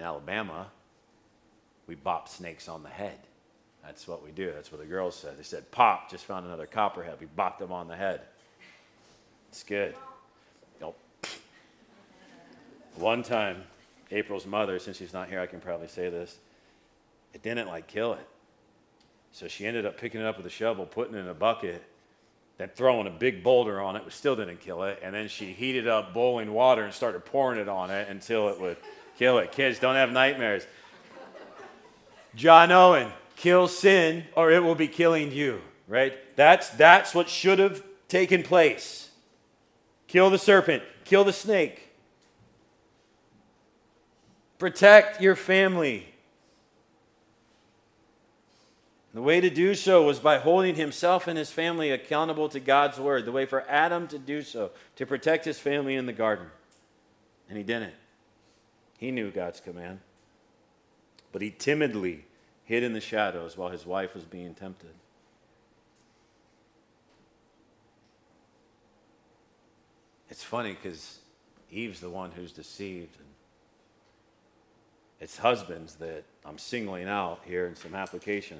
In 0.00 0.06
Alabama, 0.06 0.66
we 1.86 1.94
bop 1.94 2.26
snakes 2.26 2.68
on 2.68 2.82
the 2.82 2.88
head. 2.88 3.18
That's 3.84 4.08
what 4.08 4.24
we 4.24 4.30
do. 4.30 4.50
That's 4.52 4.72
what 4.72 4.80
the 4.80 4.86
girls 4.86 5.14
said. 5.14 5.38
They 5.38 5.42
said, 5.42 5.70
Pop, 5.70 6.10
just 6.10 6.24
found 6.24 6.46
another 6.46 6.66
copperhead. 6.66 7.16
We 7.20 7.26
bopped 7.26 7.58
them 7.58 7.70
on 7.70 7.86
the 7.86 7.96
head. 7.96 8.22
It's 9.50 9.62
good. 9.62 9.94
Nope. 10.80 10.98
One 12.96 13.22
time, 13.22 13.62
April's 14.10 14.46
mother, 14.46 14.78
since 14.78 14.96
she's 14.96 15.12
not 15.12 15.28
here, 15.28 15.40
I 15.40 15.46
can 15.46 15.60
probably 15.60 15.88
say 15.88 16.08
this, 16.08 16.38
it 17.34 17.42
didn't 17.42 17.68
like 17.68 17.86
kill 17.86 18.14
it. 18.14 18.26
So 19.32 19.48
she 19.48 19.66
ended 19.66 19.86
up 19.86 19.98
picking 19.98 20.20
it 20.20 20.26
up 20.26 20.36
with 20.36 20.46
a 20.46 20.50
shovel, 20.50 20.86
putting 20.86 21.14
it 21.14 21.18
in 21.18 21.28
a 21.28 21.34
bucket, 21.34 21.82
then 22.58 22.70
throwing 22.74 23.06
a 23.06 23.10
big 23.10 23.42
boulder 23.42 23.80
on 23.80 23.96
it, 23.96 24.04
which 24.04 24.14
still 24.14 24.36
didn't 24.36 24.60
kill 24.60 24.82
it. 24.84 24.98
And 25.02 25.14
then 25.14 25.28
she 25.28 25.52
heated 25.52 25.86
up 25.86 26.14
boiling 26.14 26.52
water 26.52 26.84
and 26.84 26.92
started 26.92 27.24
pouring 27.24 27.58
it 27.60 27.68
on 27.68 27.90
it 27.90 28.08
until 28.08 28.48
it 28.48 28.60
would 28.60 28.76
kill 29.20 29.36
it. 29.36 29.52
Kids, 29.52 29.78
don't 29.78 29.96
have 29.96 30.10
nightmares. 30.10 30.66
John 32.34 32.72
Owen, 32.72 33.12
kill 33.36 33.68
sin 33.68 34.24
or 34.34 34.50
it 34.50 34.60
will 34.60 34.74
be 34.74 34.88
killing 34.88 35.30
you, 35.30 35.60
right? 35.86 36.14
That's, 36.36 36.70
that's 36.70 37.14
what 37.14 37.28
should 37.28 37.58
have 37.58 37.84
taken 38.08 38.42
place. 38.42 39.10
Kill 40.06 40.30
the 40.30 40.38
serpent, 40.38 40.82
kill 41.04 41.24
the 41.24 41.34
snake. 41.34 41.90
Protect 44.56 45.20
your 45.20 45.36
family. 45.36 46.06
The 49.12 49.20
way 49.20 49.42
to 49.42 49.50
do 49.50 49.74
so 49.74 50.02
was 50.02 50.18
by 50.18 50.38
holding 50.38 50.76
himself 50.76 51.28
and 51.28 51.36
his 51.36 51.50
family 51.50 51.90
accountable 51.90 52.48
to 52.48 52.60
God's 52.60 52.98
word. 52.98 53.26
The 53.26 53.32
way 53.32 53.44
for 53.44 53.68
Adam 53.68 54.08
to 54.08 54.18
do 54.18 54.40
so, 54.40 54.70
to 54.96 55.04
protect 55.04 55.44
his 55.44 55.58
family 55.58 55.96
in 55.96 56.06
the 56.06 56.14
garden. 56.14 56.46
And 57.50 57.58
he 57.58 57.64
didn't. 57.64 57.92
He 59.00 59.10
knew 59.10 59.30
God's 59.30 59.60
command. 59.60 60.00
But 61.32 61.40
he 61.40 61.50
timidly 61.50 62.26
hid 62.64 62.82
in 62.82 62.92
the 62.92 63.00
shadows 63.00 63.56
while 63.56 63.70
his 63.70 63.86
wife 63.86 64.14
was 64.14 64.24
being 64.24 64.52
tempted. 64.52 64.90
It's 70.28 70.44
funny 70.44 70.74
because 70.74 71.20
Eve's 71.70 72.00
the 72.00 72.10
one 72.10 72.32
who's 72.32 72.52
deceived. 72.52 73.16
And 73.16 73.28
it's 75.18 75.38
husbands 75.38 75.94
that 75.94 76.24
I'm 76.44 76.58
singling 76.58 77.08
out 77.08 77.40
here 77.46 77.66
in 77.66 77.76
some 77.76 77.94
application. 77.94 78.58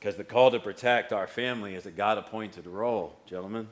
Because 0.00 0.16
the 0.16 0.24
call 0.24 0.50
to 0.52 0.58
protect 0.58 1.12
our 1.12 1.26
family 1.26 1.74
is 1.74 1.84
a 1.84 1.90
God 1.90 2.16
appointed 2.16 2.66
role, 2.66 3.14
gentlemen. 3.26 3.68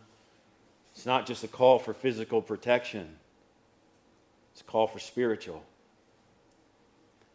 It's 0.95 1.07
not 1.07 1.25
just 1.25 1.43
a 1.45 1.49
call 1.49 1.79
for 1.79 1.95
physical 1.95 2.43
protection, 2.43 3.17
it's 4.53 4.61
a 4.61 4.65
call 4.65 4.87
for 4.87 4.99
spiritual. 4.99 5.63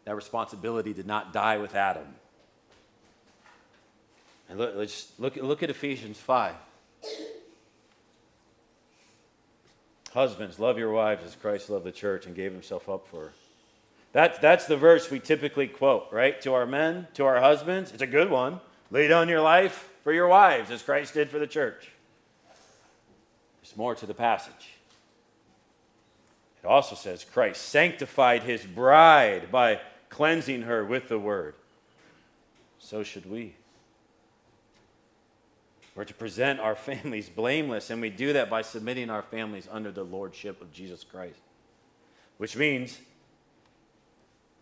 That 0.04 0.16
responsibility 0.16 0.94
did 0.94 1.06
not 1.06 1.32
die 1.32 1.58
with 1.58 1.74
Adam. 1.74 2.06
And 4.48 4.58
look, 4.58 4.74
let's 4.74 5.12
look, 5.18 5.36
look 5.36 5.62
at 5.62 5.70
Ephesians 5.70 6.18
5. 6.18 6.54
Husbands, 10.14 10.58
love 10.58 10.78
your 10.78 10.90
wives 10.90 11.24
as 11.24 11.36
Christ 11.36 11.68
loved 11.68 11.84
the 11.84 11.92
church 11.92 12.24
and 12.24 12.34
gave 12.34 12.52
himself 12.52 12.88
up 12.88 13.06
for 13.06 13.26
her. 13.26 13.32
That, 14.12 14.40
that's 14.40 14.66
the 14.66 14.76
verse 14.76 15.10
we 15.10 15.20
typically 15.20 15.68
quote, 15.68 16.08
right? 16.10 16.40
To 16.40 16.54
our 16.54 16.64
men, 16.64 17.06
to 17.14 17.26
our 17.26 17.40
husbands. 17.40 17.92
It's 17.92 18.02
a 18.02 18.06
good 18.06 18.30
one. 18.30 18.60
Lay 18.90 19.06
down 19.06 19.28
your 19.28 19.42
life 19.42 19.90
for 20.02 20.12
your 20.12 20.28
wives 20.28 20.70
as 20.70 20.82
Christ 20.82 21.12
did 21.12 21.28
for 21.28 21.38
the 21.38 21.46
church. 21.46 21.90
There's 23.60 23.76
more 23.76 23.94
to 23.94 24.06
the 24.06 24.14
passage. 24.14 24.77
Also 26.68 26.94
says 26.94 27.24
Christ 27.24 27.62
sanctified 27.62 28.42
his 28.42 28.62
bride 28.62 29.50
by 29.50 29.80
cleansing 30.10 30.62
her 30.62 30.84
with 30.84 31.08
the 31.08 31.18
word. 31.18 31.54
So 32.78 33.02
should 33.02 33.28
we. 33.28 33.54
We're 35.94 36.04
to 36.04 36.14
present 36.14 36.60
our 36.60 36.76
families 36.76 37.30
blameless, 37.30 37.88
and 37.88 38.02
we 38.02 38.10
do 38.10 38.34
that 38.34 38.50
by 38.50 38.60
submitting 38.60 39.08
our 39.08 39.22
families 39.22 39.66
under 39.70 39.90
the 39.90 40.04
lordship 40.04 40.60
of 40.60 40.70
Jesus 40.70 41.04
Christ. 41.04 41.40
Which 42.36 42.54
means, 42.54 42.98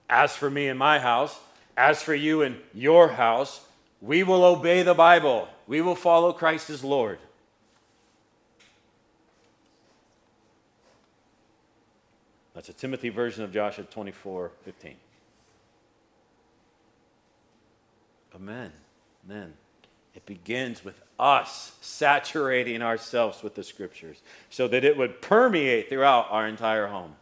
as 0.09 0.37
for 0.37 0.49
me 0.49 0.69
and 0.69 0.79
my 0.79 1.01
house, 1.01 1.37
as 1.77 2.03
for 2.05 2.15
you 2.15 2.43
and 2.43 2.57
your 2.73 3.09
house, 3.09 3.67
we 4.01 4.23
will 4.23 4.45
obey 4.45 4.85
the 4.85 4.95
Bible. 4.95 5.49
We 5.67 5.81
will 5.81 5.97
follow 5.97 6.33
Christ 6.33 6.71
as 6.71 6.85
Lord. 6.85 7.19
That's 12.57 12.71
a 12.71 12.73
Timothy 12.73 13.11
version 13.11 13.45
of 13.45 13.53
Joshua 13.53 13.85
24 13.85 14.51
15. 14.65 14.95
Amen. 18.35 18.73
Amen. 19.29 19.53
It 20.15 20.25
begins 20.25 20.83
with 20.83 20.99
us 21.21 21.73
saturating 21.83 22.81
ourselves 22.81 23.43
with 23.43 23.55
the 23.55 23.63
scriptures 23.63 24.23
so 24.49 24.69
that 24.69 24.85
it 24.85 24.97
would 24.97 25.21
permeate 25.21 25.91
throughout 25.91 26.29
our 26.31 26.49
entire 26.49 26.87
home. 26.87 27.15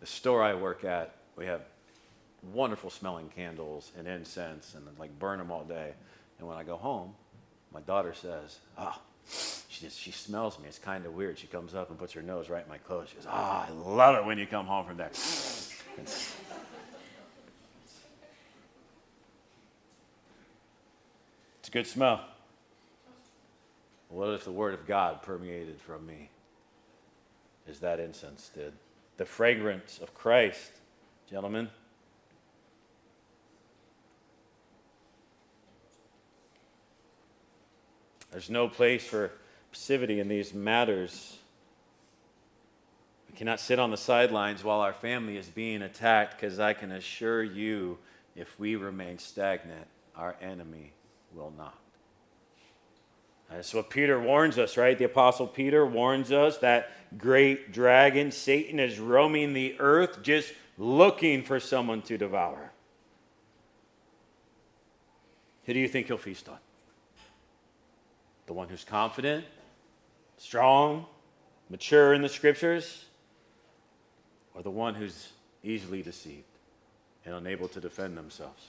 The 0.00 0.06
store 0.06 0.42
I 0.42 0.52
work 0.52 0.84
at, 0.84 1.14
we 1.34 1.46
have 1.46 1.62
wonderful 2.52 2.90
smelling 2.90 3.30
candles 3.30 3.90
and 3.96 4.06
incense 4.06 4.74
and 4.74 4.86
like 4.98 5.18
burn 5.18 5.38
them 5.38 5.50
all 5.50 5.64
day. 5.64 5.94
And 6.38 6.46
when 6.46 6.58
I 6.58 6.62
go 6.62 6.76
home, 6.76 7.14
my 7.72 7.80
daughter 7.80 8.12
says, 8.12 8.58
Oh, 8.76 9.00
she 9.78 9.86
just 9.86 9.98
she 9.98 10.10
smells 10.10 10.58
me. 10.58 10.66
It's 10.66 10.78
kind 10.78 11.06
of 11.06 11.14
weird. 11.14 11.38
She 11.38 11.46
comes 11.46 11.74
up 11.74 11.90
and 11.90 11.98
puts 11.98 12.12
her 12.14 12.22
nose 12.22 12.48
right 12.48 12.62
in 12.62 12.68
my 12.68 12.78
clothes. 12.78 13.08
She 13.10 13.16
goes, 13.16 13.26
Ah, 13.28 13.68
oh, 13.68 13.72
I 13.72 13.94
love 13.94 14.16
it 14.16 14.24
when 14.24 14.38
you 14.38 14.46
come 14.46 14.66
home 14.66 14.86
from 14.86 14.96
there. 14.96 15.08
It's, 15.08 15.72
it's 15.98 16.34
a 21.68 21.70
good 21.70 21.86
smell. 21.86 22.24
What 24.08 24.30
if 24.30 24.44
the 24.44 24.52
word 24.52 24.74
of 24.74 24.86
God 24.86 25.22
permeated 25.22 25.80
from 25.80 26.06
me 26.06 26.30
as 27.68 27.80
that 27.80 28.00
incense 28.00 28.50
did? 28.54 28.72
The 29.16 29.26
fragrance 29.26 29.98
of 30.02 30.14
Christ, 30.14 30.72
gentlemen. 31.30 31.68
There's 38.30 38.50
no 38.50 38.68
place 38.68 39.04
for 39.04 39.32
in 39.90 40.28
these 40.28 40.52
matters. 40.52 41.38
We 43.30 43.36
cannot 43.36 43.60
sit 43.60 43.78
on 43.78 43.90
the 43.90 43.96
sidelines 43.96 44.64
while 44.64 44.80
our 44.80 44.92
family 44.92 45.36
is 45.36 45.48
being 45.48 45.82
attacked 45.82 46.38
because 46.38 46.58
I 46.58 46.72
can 46.74 46.92
assure 46.92 47.42
you, 47.42 47.98
if 48.36 48.58
we 48.58 48.76
remain 48.76 49.18
stagnant, 49.18 49.86
our 50.16 50.36
enemy 50.42 50.92
will 51.34 51.52
not. 51.56 51.78
That's 53.50 53.72
what 53.72 53.88
Peter 53.88 54.20
warns 54.20 54.58
us, 54.58 54.76
right? 54.76 54.98
The 54.98 55.04
Apostle 55.04 55.46
Peter 55.46 55.86
warns 55.86 56.32
us 56.32 56.58
that 56.58 56.90
great 57.16 57.72
dragon, 57.72 58.30
Satan, 58.30 58.78
is 58.78 58.98
roaming 58.98 59.54
the 59.54 59.76
earth 59.78 60.22
just 60.22 60.52
looking 60.76 61.42
for 61.42 61.58
someone 61.58 62.02
to 62.02 62.18
devour. 62.18 62.72
Who 65.64 65.72
do 65.72 65.80
you 65.80 65.88
think 65.88 66.08
he'll 66.08 66.18
feast 66.18 66.48
on? 66.48 66.58
The 68.46 68.52
one 68.52 68.68
who's 68.68 68.84
confident, 68.84 69.44
strong, 70.38 71.04
mature 71.68 72.14
in 72.14 72.22
the 72.22 72.28
scriptures, 72.28 73.04
or 74.54 74.62
the 74.62 74.70
one 74.70 74.94
who's 74.94 75.32
easily 75.62 76.02
deceived 76.02 76.44
and 77.26 77.34
unable 77.34 77.68
to 77.68 77.80
defend 77.80 78.16
themselves? 78.16 78.68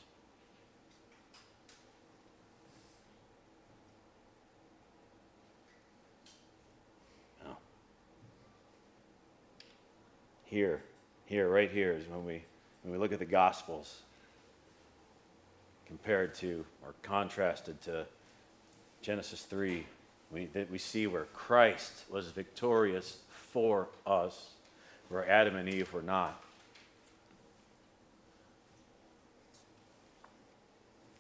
Here, 10.50 10.82
here, 11.26 11.48
right 11.48 11.70
here 11.70 11.92
is 11.92 12.08
when 12.08 12.26
we 12.26 12.44
when 12.82 12.92
we 12.92 12.98
look 12.98 13.14
at 13.14 13.20
the 13.20 13.26
Gospels 13.26 14.02
compared 15.86 16.34
to 16.36 16.66
or 16.84 16.96
contrasted 17.04 17.80
to 17.82 18.08
Genesis 19.04 19.44
3, 19.44 19.86
we, 20.32 20.46
that 20.48 20.70
we 20.70 20.78
see 20.78 21.08
where 21.08 21.26
Christ 21.34 22.06
was 22.10 22.28
victorious 22.28 23.18
for 23.30 23.88
us, 24.06 24.52
where 25.10 25.28
Adam 25.30 25.56
and 25.56 25.68
Eve 25.68 25.92
were 25.94 26.02
not. 26.02 26.42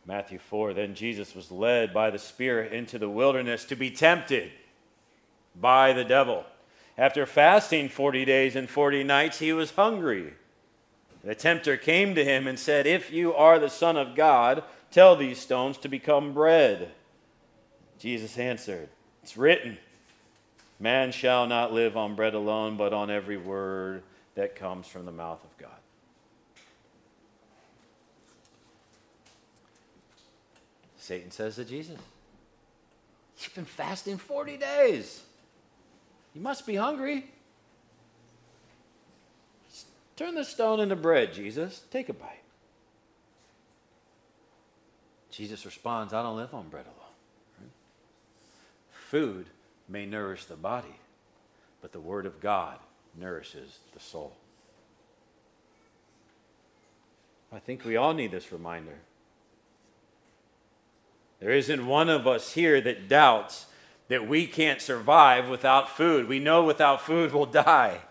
Matthew 0.06 0.39
4 0.39 0.74
Then 0.74 0.95
Jesus 0.95 1.36
was 1.36 1.52
led 1.52 1.93
by 1.93 2.10
the 2.10 2.19
Spirit 2.19 2.74
into 2.74 2.98
the 2.98 3.10
wilderness 3.10 3.65
to 3.65 3.76
be 3.76 3.91
tempted 3.91 4.52
by 5.56 5.93
the 5.93 6.04
devil. 6.04 6.45
After 6.98 7.26
fasting 7.26 7.89
40 7.89 8.26
days 8.26 8.56
and 8.56 8.69
40 8.69 9.04
nights, 9.04 9.39
he 9.39 9.54
was 9.54 9.72
hungry. 9.72 10.34
The 11.24 11.36
tempter 11.36 11.78
came 11.78 12.15
to 12.15 12.26
him 12.26 12.48
and 12.48 12.58
said, 12.58 12.88
If 12.88 13.12
you 13.12 13.34
are 13.34 13.60
the 13.60 13.69
Son 13.69 13.98
of 13.98 14.15
God, 14.15 14.63
tell 14.91 15.15
these 15.15 15.39
stones 15.39 15.78
to 15.80 15.88
become 15.88 16.34
bread. 16.34 16.91
Jesus 18.00 18.38
answered, 18.38 18.89
It's 19.30 19.38
written, 19.38 19.78
Man 20.80 21.12
shall 21.12 21.46
not 21.46 21.72
live 21.72 21.96
on 21.96 22.15
bread 22.15 22.34
alone, 22.34 22.78
but 22.78 22.94
on 22.94 23.12
every 23.12 23.38
word 23.38 24.02
that 24.34 24.56
comes 24.56 24.88
from 24.88 25.06
the 25.06 25.12
mouth 25.12 25.44
of 25.44 25.56
God. 25.60 25.70
Satan 30.98 31.30
says 31.30 31.58
to 31.58 31.63
Jesus, 31.63 32.00
You've 33.39 33.54
been 33.54 33.65
fasting 33.65 34.18
40 34.18 34.58
days. 34.58 35.22
You 36.34 36.42
must 36.42 36.65
be 36.65 36.74
hungry. 36.74 37.26
Turn 40.15 40.34
the 40.34 40.44
stone 40.44 40.80
into 40.80 40.96
bread, 40.96 41.34
Jesus. 41.34 41.84
Take 41.92 42.10
a 42.10 42.13
bite. 42.13 42.42
Jesus 45.30 45.68
responds, 45.68 46.15
I 46.15 46.24
don't 46.24 46.36
live 46.36 46.56
on 46.56 46.68
bread 46.70 46.88
alone. 46.88 46.98
Food 49.10 49.48
may 49.88 50.06
nourish 50.06 50.45
the 50.45 50.56
body, 50.56 51.00
but 51.82 51.93
the 51.93 52.00
Word 52.00 52.28
of 52.28 52.39
God 52.39 52.78
nourishes 53.19 53.80
the 53.91 54.00
soul. 54.00 54.34
I 57.52 57.58
think 57.58 57.84
we 57.84 57.98
all 57.98 58.13
need 58.13 58.30
this 58.30 58.52
reminder. 58.52 59.00
There 61.39 61.50
isn't 61.50 61.88
one 61.88 62.08
of 62.08 62.28
us 62.28 62.54
here 62.54 62.80
that 62.82 63.10
doubts 63.10 63.65
that 64.10 64.28
we 64.28 64.45
can't 64.45 64.80
survive 64.80 65.50
without 65.50 65.89
food. 65.89 66.30
We 66.30 66.38
know 66.38 66.63
without 66.63 67.02
food 67.02 67.34
we'll 67.34 67.48
die. 67.48 68.02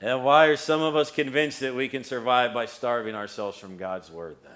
And 0.00 0.22
why 0.22 0.46
are 0.46 0.56
some 0.56 0.82
of 0.82 0.94
us 0.94 1.10
convinced 1.10 1.58
that 1.58 1.74
we 1.74 1.88
can 1.88 2.04
survive 2.04 2.54
by 2.54 2.66
starving 2.66 3.16
ourselves 3.16 3.58
from 3.58 3.76
God's 3.76 4.08
word 4.08 4.36
then? 4.44 4.52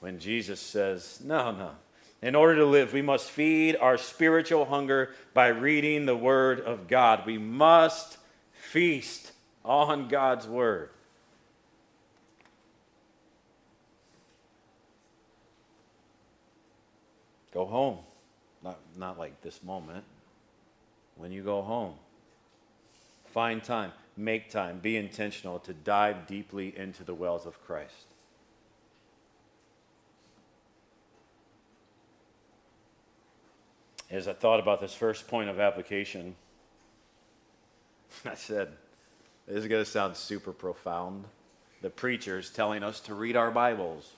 When 0.00 0.18
Jesus 0.18 0.58
says, 0.58 1.20
no, 1.22 1.52
no. 1.52 1.72
In 2.20 2.34
order 2.34 2.56
to 2.56 2.64
live, 2.64 2.92
we 2.92 3.02
must 3.02 3.30
feed 3.30 3.76
our 3.76 3.96
spiritual 3.96 4.64
hunger 4.64 5.10
by 5.34 5.48
reading 5.48 6.06
the 6.06 6.16
word 6.16 6.60
of 6.60 6.88
God. 6.88 7.24
We 7.26 7.38
must 7.38 8.18
feast 8.52 9.32
on 9.64 10.08
God's 10.08 10.46
word. 10.46 10.90
Go 17.54 17.64
home. 17.64 17.98
Not, 18.62 18.78
not 18.96 19.18
like 19.18 19.40
this 19.42 19.62
moment. 19.62 20.04
When 21.16 21.30
you 21.32 21.42
go 21.42 21.62
home, 21.62 21.94
find 23.26 23.62
time, 23.62 23.92
make 24.16 24.50
time, 24.50 24.80
be 24.80 24.96
intentional 24.96 25.58
to 25.60 25.72
dive 25.72 26.26
deeply 26.26 26.76
into 26.76 27.04
the 27.04 27.14
wells 27.14 27.46
of 27.46 27.64
Christ. 27.64 28.06
As 34.10 34.26
I 34.26 34.32
thought 34.32 34.58
about 34.60 34.80
this 34.80 34.94
first 34.94 35.28
point 35.28 35.50
of 35.50 35.60
application, 35.60 36.34
I 38.24 38.34
said, 38.34 38.68
this 39.46 39.56
is 39.56 39.66
going 39.66 39.84
to 39.84 39.90
sound 39.90 40.16
super 40.16 40.52
profound. 40.52 41.24
The 41.82 41.90
preacher's 41.90 42.50
telling 42.50 42.82
us 42.82 43.00
to 43.00 43.14
read 43.14 43.36
our 43.36 43.50
Bibles. 43.50 44.12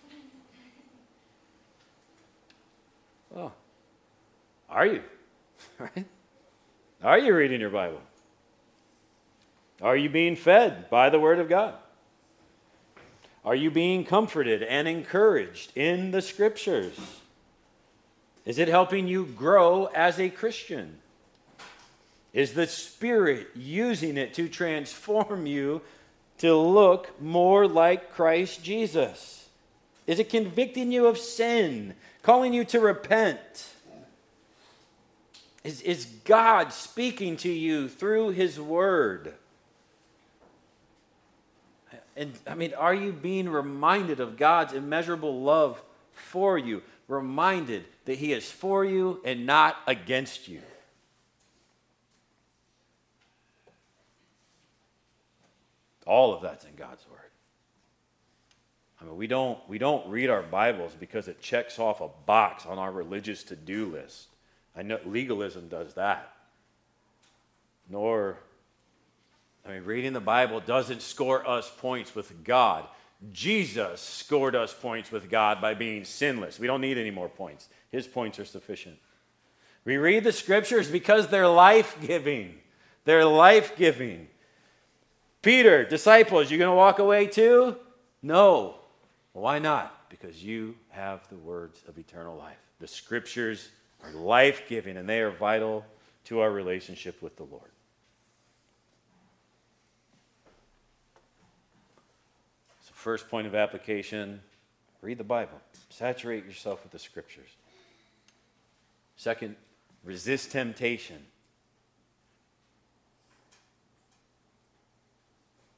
Oh, 3.37 3.53
are 4.69 4.87
you? 4.87 5.03
Are 7.03 7.19
you 7.19 7.35
reading 7.35 7.61
your 7.61 7.71
Bible? 7.71 8.01
Are 9.81 9.97
you 9.97 10.11
being 10.11 10.37
fed 10.37 10.91
by 10.91 11.09
the 11.09 11.19
Word 11.19 11.39
of 11.39 11.49
God? 11.49 11.75
Are 13.45 13.55
you 13.55 13.71
being 13.71 14.05
comforted 14.05 14.63
and 14.63 14.87
encouraged 14.87 15.77
in 15.77 16.11
the 16.11 16.21
Scriptures? 16.21 16.99
Is 18.51 18.59
it 18.59 18.67
helping 18.67 19.07
you 19.07 19.27
grow 19.27 19.85
as 19.95 20.19
a 20.19 20.29
Christian? 20.29 20.99
Is 22.33 22.53
the 22.53 22.67
Spirit 22.67 23.47
using 23.55 24.17
it 24.17 24.35
to 24.35 24.49
transform 24.49 25.47
you 25.47 25.83
to 26.39 26.57
look 26.57 27.23
more 27.23 27.69
like 27.69 28.13
Christ 28.13 28.65
Jesus? 28.65 29.49
Is 30.09 30.19
it 30.19 30.31
convicting 30.31 30.91
you 30.91 31.07
of 31.07 31.17
sin, 31.17 31.95
calling 32.25 32.53
you 32.53 32.65
to 32.65 32.81
repent? 32.81 33.69
Is, 35.63 35.81
is 35.83 36.07
God 36.25 36.73
speaking 36.73 37.37
to 37.37 37.53
you 37.53 37.89
through 37.89 38.31
His 38.31 38.59
Word? 38.59 39.33
And 42.17 42.33
I 42.49 42.57
mean, 42.57 42.75
are 42.75 42.95
you 42.95 43.13
being 43.13 43.49
reminded 43.49 44.19
of 44.19 44.37
God's 44.37 44.73
immeasurable 44.73 45.41
love 45.41 45.81
for 46.15 46.59
you? 46.59 46.83
Reminded 47.07 47.85
that 48.05 48.19
He 48.19 48.33
is 48.33 48.51
for 48.51 48.85
you 48.85 49.21
and 49.25 49.47
not 49.47 49.77
against 49.87 50.49
you. 50.49 50.63
All 56.07 56.35
of 56.35 56.43
that's 56.43 56.65
in 56.65 56.75
God's 56.75 57.05
Word. 57.09 57.21
I 59.01 59.05
mean, 59.05 59.17
we 59.17 59.27
don't, 59.27 59.59
we 59.69 59.79
don't 59.79 60.07
read 60.09 60.29
our 60.29 60.43
Bibles 60.43 60.93
because 60.99 61.29
it 61.29 61.41
checks 61.41 61.79
off 61.79 62.01
a 62.01 62.09
box 62.27 62.67
on 62.67 62.79
our 62.79 62.93
religious 62.93 63.43
to 63.45 63.57
do 63.57 63.87
list. 63.87 64.29
I 64.77 64.83
know 64.83 64.99
legalism 65.07 65.69
does 65.69 65.95
that. 65.95 66.33
Nor, 67.89 68.39
I 69.67 69.71
mean, 69.71 69.85
reading 69.85 70.13
the 70.13 70.21
Bible 70.21 70.61
doesn't 70.61 71.03
score 71.03 71.49
us 71.49 71.71
points 71.79 72.15
with 72.15 72.45
God. 72.45 72.87
Jesus 73.33 74.01
scored 74.01 74.57
us 74.57 74.73
points 74.73 75.13
with 75.13 75.31
God 75.31 75.61
by 75.61 75.75
being 75.75 76.05
sinless. 76.05 76.59
We 76.59 76.67
don't 76.67 76.81
need 76.81 76.99
any 76.99 77.11
more 77.11 77.29
points, 77.29 77.69
His 77.91 78.07
points 78.07 78.39
are 78.39 78.45
sufficient. 78.45 78.99
We 79.85 79.97
read 79.97 80.25
the 80.25 80.33
scriptures 80.33 80.91
because 80.91 81.29
they're 81.29 81.49
life 81.49 81.97
giving. 82.07 82.59
They're 83.05 83.25
life 83.25 83.77
giving. 83.77 84.29
Peter, 85.43 85.85
disciples, 85.85 86.51
you're 86.51 86.59
going 86.59 86.71
to 86.71 86.77
walk 86.77 86.99
away 86.99 87.27
too? 87.27 87.77
No. 88.23 88.77
Why 89.33 89.59
not? 89.59 90.11
Because 90.11 90.45
you 90.45 90.75
have 90.91 91.27
the 91.29 91.37
words 91.37 91.83
of 91.89 91.97
eternal 91.99 92.37
life. 92.37 92.59
The 92.79 92.87
scriptures 92.87 93.71
are 94.05 94.13
life 94.13 94.63
giving 94.69 94.99
and 94.99 95.09
they 95.09 95.21
are 95.21 95.31
vital 95.31 95.85
to 96.25 96.41
our 96.41 96.51
relationship 96.51 97.23
with 97.23 97.37
the 97.37 97.45
Lord. 97.45 97.71
First 103.01 103.31
point 103.31 103.47
of 103.47 103.55
application 103.55 104.41
read 105.01 105.17
the 105.17 105.25
Bible, 105.25 105.59
saturate 105.89 106.45
yourself 106.45 106.83
with 106.83 106.93
the 106.93 106.99
scriptures. 106.99 107.49
Second, 109.17 109.57
resist 110.05 110.53
temptation. 110.53 111.17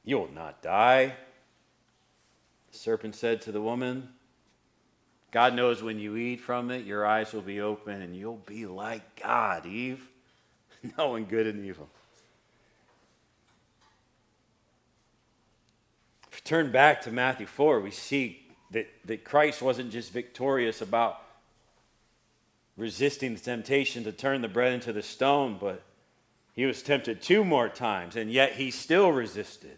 You 0.03 0.17
will 0.19 0.31
not 0.33 0.61
die. 0.61 1.15
The 2.73 2.77
serpent 2.77 3.15
said 3.15 3.41
to 3.43 3.53
the 3.53 3.61
woman, 3.61 4.09
God 5.31 5.55
knows 5.55 5.81
when 5.81 5.99
you 5.99 6.17
eat 6.17 6.41
from 6.41 6.71
it, 6.71 6.85
your 6.85 7.05
eyes 7.05 7.31
will 7.31 7.41
be 7.41 7.61
open 7.61 8.01
and 8.01 8.15
you'll 8.15 8.41
be 8.45 8.65
like 8.65 9.21
God, 9.21 9.65
Eve, 9.65 10.09
knowing 10.97 11.25
good 11.25 11.47
and 11.47 11.65
evil. 11.65 11.87
If 16.32 16.32
we 16.32 16.32
turn 16.43 16.71
back 16.71 17.01
to 17.03 17.11
Matthew 17.11 17.45
4, 17.45 17.79
we 17.79 17.91
see 17.91 18.45
that, 18.71 18.87
that 19.05 19.23
Christ 19.23 19.61
wasn't 19.61 19.91
just 19.91 20.11
victorious 20.11 20.81
about 20.81 21.21
resisting 22.75 23.35
the 23.35 23.39
temptation 23.39 24.03
to 24.03 24.11
turn 24.11 24.41
the 24.41 24.47
bread 24.47 24.73
into 24.73 24.91
the 24.91 25.03
stone, 25.03 25.57
but 25.59 25.83
he 26.53 26.65
was 26.65 26.81
tempted 26.81 27.21
two 27.21 27.43
more 27.43 27.69
times, 27.69 28.15
and 28.15 28.31
yet 28.31 28.53
he 28.53 28.71
still 28.71 29.11
resisted. 29.11 29.77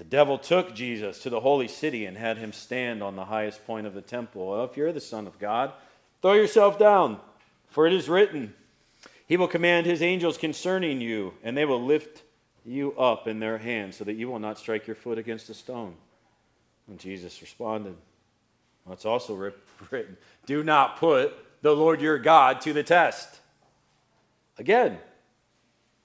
The 0.00 0.04
devil 0.04 0.38
took 0.38 0.74
Jesus 0.74 1.18
to 1.24 1.30
the 1.30 1.40
holy 1.40 1.68
city 1.68 2.06
and 2.06 2.16
had 2.16 2.38
him 2.38 2.54
stand 2.54 3.02
on 3.02 3.16
the 3.16 3.26
highest 3.26 3.66
point 3.66 3.86
of 3.86 3.92
the 3.92 4.00
temple. 4.00 4.48
Well, 4.48 4.64
if 4.64 4.74
you're 4.74 4.94
the 4.94 5.00
Son 5.00 5.26
of 5.26 5.38
God, 5.38 5.74
throw 6.22 6.32
yourself 6.32 6.78
down, 6.78 7.18
for 7.68 7.86
it 7.86 7.92
is 7.92 8.08
written, 8.08 8.54
He 9.30 9.36
will 9.36 9.46
command 9.46 9.86
His 9.86 10.02
angels 10.02 10.36
concerning 10.36 11.00
you, 11.00 11.34
and 11.44 11.56
they 11.56 11.64
will 11.64 11.80
lift 11.80 12.24
you 12.66 12.98
up 12.98 13.28
in 13.28 13.38
their 13.38 13.58
hands 13.58 13.96
so 13.96 14.02
that 14.02 14.14
you 14.14 14.28
will 14.28 14.40
not 14.40 14.58
strike 14.58 14.88
your 14.88 14.96
foot 14.96 15.18
against 15.18 15.48
a 15.48 15.54
stone. 15.54 15.94
And 16.88 16.98
Jesus 16.98 17.40
responded, 17.40 17.94
It's 18.90 19.04
also 19.04 19.34
written, 19.90 20.16
Do 20.46 20.64
not 20.64 20.96
put 20.96 21.32
the 21.62 21.70
Lord 21.70 22.00
your 22.00 22.18
God 22.18 22.60
to 22.62 22.72
the 22.72 22.82
test. 22.82 23.38
Again, 24.58 24.98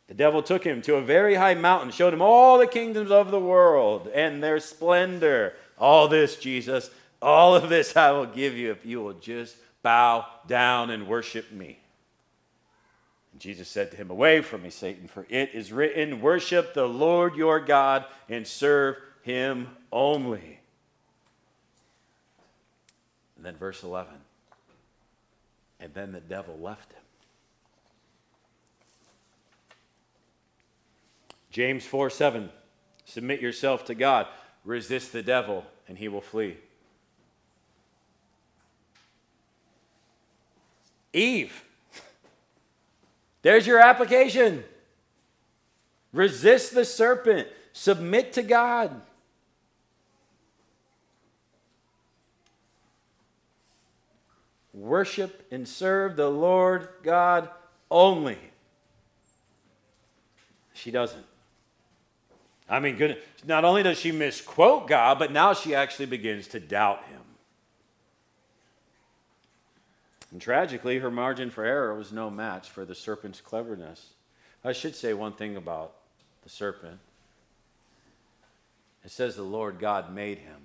the 0.08 0.14
devil 0.14 0.44
took 0.44 0.64
him 0.64 0.84
to 0.84 0.98
a 0.98 1.02
very 1.02 1.34
high 1.34 1.56
mountain, 1.56 1.90
showed 1.90 2.14
him 2.14 2.22
all 2.22 2.60
the 2.60 2.68
kingdoms 2.68 3.10
of 3.10 3.32
the 3.32 3.40
world 3.40 4.08
and 4.14 4.44
their 4.44 4.60
splendor. 4.60 5.54
All 5.80 6.08
this, 6.08 6.36
Jesus, 6.36 6.92
all 7.24 7.56
of 7.56 7.70
this 7.70 7.98
I 7.98 8.12
will 8.12 8.28
give 8.28 8.56
you 8.56 8.70
if 8.70 8.86
you 8.86 9.02
will 9.02 9.14
just 9.14 9.58
bow 9.82 10.28
down 10.46 10.92
and 10.92 11.08
worship 11.08 11.52
me. 11.52 11.80
And 13.36 13.42
Jesus 13.42 13.68
said 13.68 13.92
to 13.92 13.98
him, 13.98 14.10
Away 14.10 14.40
from 14.40 14.64
me, 14.64 14.70
Satan, 14.70 15.10
for 15.10 15.26
it 15.28 15.50
is 15.54 15.74
written, 15.74 16.22
Worship 16.22 16.74
the 16.74 16.86
Lord 16.86 17.36
your 17.36 17.60
God 17.60 18.06
and 18.30 18.48
serve 18.48 18.96
him 19.24 19.68
only. 19.92 20.62
And 23.36 23.46
then 23.46 23.58
verse 23.58 23.84
11. 23.84 24.14
And 25.82 25.94
then 25.94 26.14
the 26.14 26.22
devil 26.22 26.58
left 26.58 26.94
him. 26.94 27.02
James 31.52 31.86
4 31.86 32.10
7. 32.10 32.50
Submit 33.04 33.42
yourself 33.42 33.84
to 33.88 33.96
God. 33.96 34.28
Resist 34.64 35.12
the 35.12 35.22
devil, 35.22 35.66
and 35.90 35.98
he 35.98 36.08
will 36.08 36.22
flee. 36.22 36.56
Eve. 41.12 41.65
There's 43.46 43.68
your 43.68 43.80
application. 43.80 44.64
Resist 46.12 46.74
the 46.74 46.84
serpent, 46.84 47.48
submit 47.74 48.34
to 48.34 48.42
God. 48.42 49.00
Worship 54.74 55.46
and 55.52 55.68
serve 55.68 56.16
the 56.16 56.28
Lord 56.28 56.88
God 57.04 57.52
only. 57.92 58.40
She 60.74 60.90
doesn't. 60.90 61.26
I 62.68 62.80
mean, 62.80 62.96
good, 62.96 63.22
not 63.46 63.64
only 63.64 63.84
does 63.84 64.00
she 64.00 64.12
misquote 64.12 64.88
God, 64.88 65.20
but 65.20 65.32
now 65.32 65.54
she 65.54 65.76
actually 65.76 66.08
begins 66.08 66.48
to 66.48 66.60
doubt 66.60 67.04
him. 67.04 67.22
And 70.36 70.42
tragically, 70.42 71.00
her 71.00 71.10
margin 71.10 71.50
for 71.50 71.64
error 71.64 71.96
was 71.96 72.12
no 72.12 72.30
match 72.30 72.70
for 72.70 72.84
the 72.84 72.94
serpent's 72.94 73.40
cleverness. 73.40 74.08
I 74.66 74.74
should 74.74 74.94
say 74.94 75.14
one 75.14 75.32
thing 75.32 75.56
about 75.56 75.94
the 76.44 76.50
serpent. 76.50 77.00
It 79.06 79.12
says 79.12 79.38
the 79.38 79.44
Lord 79.44 79.80
God 79.80 80.14
made 80.14 80.40
him. 80.40 80.58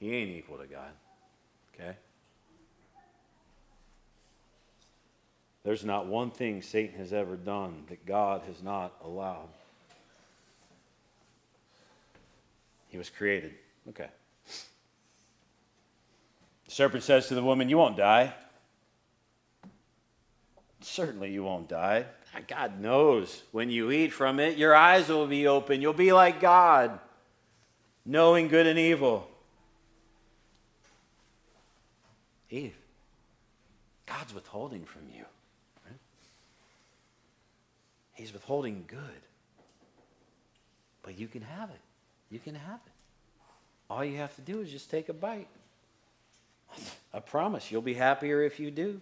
He 0.00 0.14
ain't 0.14 0.30
equal 0.30 0.56
to 0.56 0.66
God. 0.66 0.92
Okay? 1.74 1.94
There's 5.62 5.84
not 5.84 6.06
one 6.06 6.30
thing 6.30 6.62
Satan 6.62 6.98
has 6.98 7.12
ever 7.12 7.36
done 7.36 7.84
that 7.90 8.06
God 8.06 8.44
has 8.46 8.62
not 8.62 8.94
allowed. 9.04 9.50
He 12.88 12.96
was 12.96 13.10
created. 13.10 13.52
Okay. 13.90 14.08
The 16.64 16.70
serpent 16.70 17.04
says 17.04 17.28
to 17.28 17.34
the 17.34 17.42
woman, 17.42 17.68
You 17.68 17.76
won't 17.76 17.98
die. 17.98 18.32
Certainly, 20.84 21.32
you 21.32 21.42
won't 21.42 21.68
die. 21.68 22.04
Ah, 22.34 22.40
God 22.46 22.78
knows 22.78 23.42
when 23.52 23.70
you 23.70 23.90
eat 23.90 24.12
from 24.12 24.38
it, 24.38 24.58
your 24.58 24.74
eyes 24.74 25.08
will 25.08 25.26
be 25.26 25.46
open. 25.46 25.80
You'll 25.80 25.94
be 25.94 26.12
like 26.12 26.40
God, 26.40 26.98
knowing 28.04 28.48
good 28.48 28.66
and 28.66 28.78
evil. 28.78 29.26
Eve, 32.50 32.76
God's 34.06 34.34
withholding 34.34 34.84
from 34.84 35.02
you. 35.14 35.24
He's 38.12 38.32
withholding 38.32 38.84
good. 38.86 39.00
But 41.02 41.18
you 41.18 41.26
can 41.26 41.42
have 41.42 41.70
it. 41.70 41.80
You 42.30 42.38
can 42.38 42.54
have 42.54 42.80
it. 42.86 42.92
All 43.90 44.04
you 44.04 44.18
have 44.18 44.34
to 44.36 44.40
do 44.40 44.60
is 44.60 44.70
just 44.70 44.90
take 44.90 45.08
a 45.08 45.12
bite. 45.12 45.48
I 47.14 47.20
promise 47.20 47.70
you'll 47.70 47.82
be 47.82 47.94
happier 47.94 48.42
if 48.42 48.60
you 48.60 48.70
do. 48.70 49.00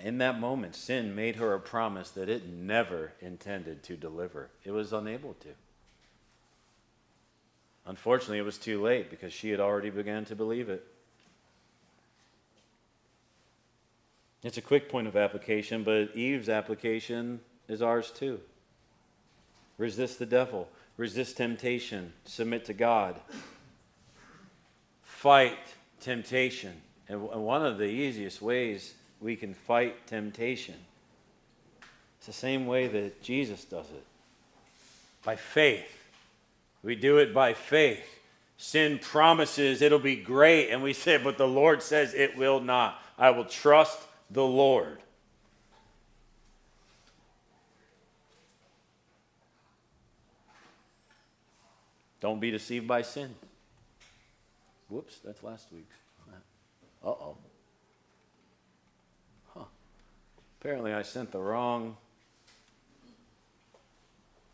In 0.00 0.18
that 0.18 0.40
moment, 0.40 0.74
sin 0.74 1.14
made 1.14 1.36
her 1.36 1.52
a 1.52 1.60
promise 1.60 2.10
that 2.10 2.28
it 2.28 2.48
never 2.48 3.12
intended 3.20 3.82
to 3.84 3.96
deliver. 3.96 4.48
It 4.64 4.70
was 4.70 4.92
unable 4.92 5.34
to. 5.34 5.48
Unfortunately, 7.84 8.38
it 8.38 8.44
was 8.44 8.58
too 8.58 8.80
late 8.80 9.10
because 9.10 9.32
she 9.32 9.50
had 9.50 9.60
already 9.60 9.90
begun 9.90 10.24
to 10.26 10.36
believe 10.36 10.68
it. 10.68 10.86
It's 14.42 14.56
a 14.56 14.62
quick 14.62 14.88
point 14.88 15.06
of 15.06 15.16
application, 15.16 15.84
but 15.84 16.16
Eve's 16.16 16.48
application 16.48 17.40
is 17.68 17.82
ours 17.82 18.10
too. 18.10 18.40
Resist 19.78 20.18
the 20.18 20.26
devil, 20.26 20.68
resist 20.96 21.36
temptation, 21.36 22.12
submit 22.24 22.64
to 22.66 22.72
God, 22.72 23.20
fight 25.02 25.58
temptation. 26.00 26.82
And 27.08 27.22
one 27.22 27.64
of 27.64 27.78
the 27.78 27.84
easiest 27.86 28.40
ways 28.40 28.94
we 29.22 29.36
can 29.36 29.54
fight 29.54 30.06
temptation 30.06 30.74
it's 32.22 32.28
the 32.28 32.32
same 32.32 32.68
way 32.68 32.86
that 32.86 33.20
Jesus 33.20 33.64
does 33.64 33.90
it 33.90 34.04
by 35.24 35.34
faith. 35.34 36.04
We 36.84 36.94
do 36.94 37.18
it 37.18 37.34
by 37.34 37.52
faith. 37.52 38.20
Sin 38.56 39.00
promises 39.00 39.82
it'll 39.82 39.98
be 39.98 40.14
great, 40.14 40.70
and 40.70 40.84
we 40.84 40.92
say, 40.92 41.16
but 41.16 41.36
the 41.36 41.48
Lord 41.48 41.82
says 41.82 42.14
it 42.14 42.36
will 42.36 42.60
not. 42.60 43.02
I 43.18 43.30
will 43.30 43.44
trust 43.44 43.98
the 44.30 44.44
Lord. 44.44 44.98
Don't 52.20 52.38
be 52.38 52.52
deceived 52.52 52.86
by 52.86 53.02
sin. 53.02 53.34
Whoops, 54.88 55.18
that's 55.24 55.42
last 55.42 55.66
week's. 55.72 55.96
Uh 57.04 57.08
oh. 57.08 57.36
Apparently, 60.62 60.92
I 60.92 61.02
sent 61.02 61.32
the 61.32 61.40
wrong. 61.40 61.96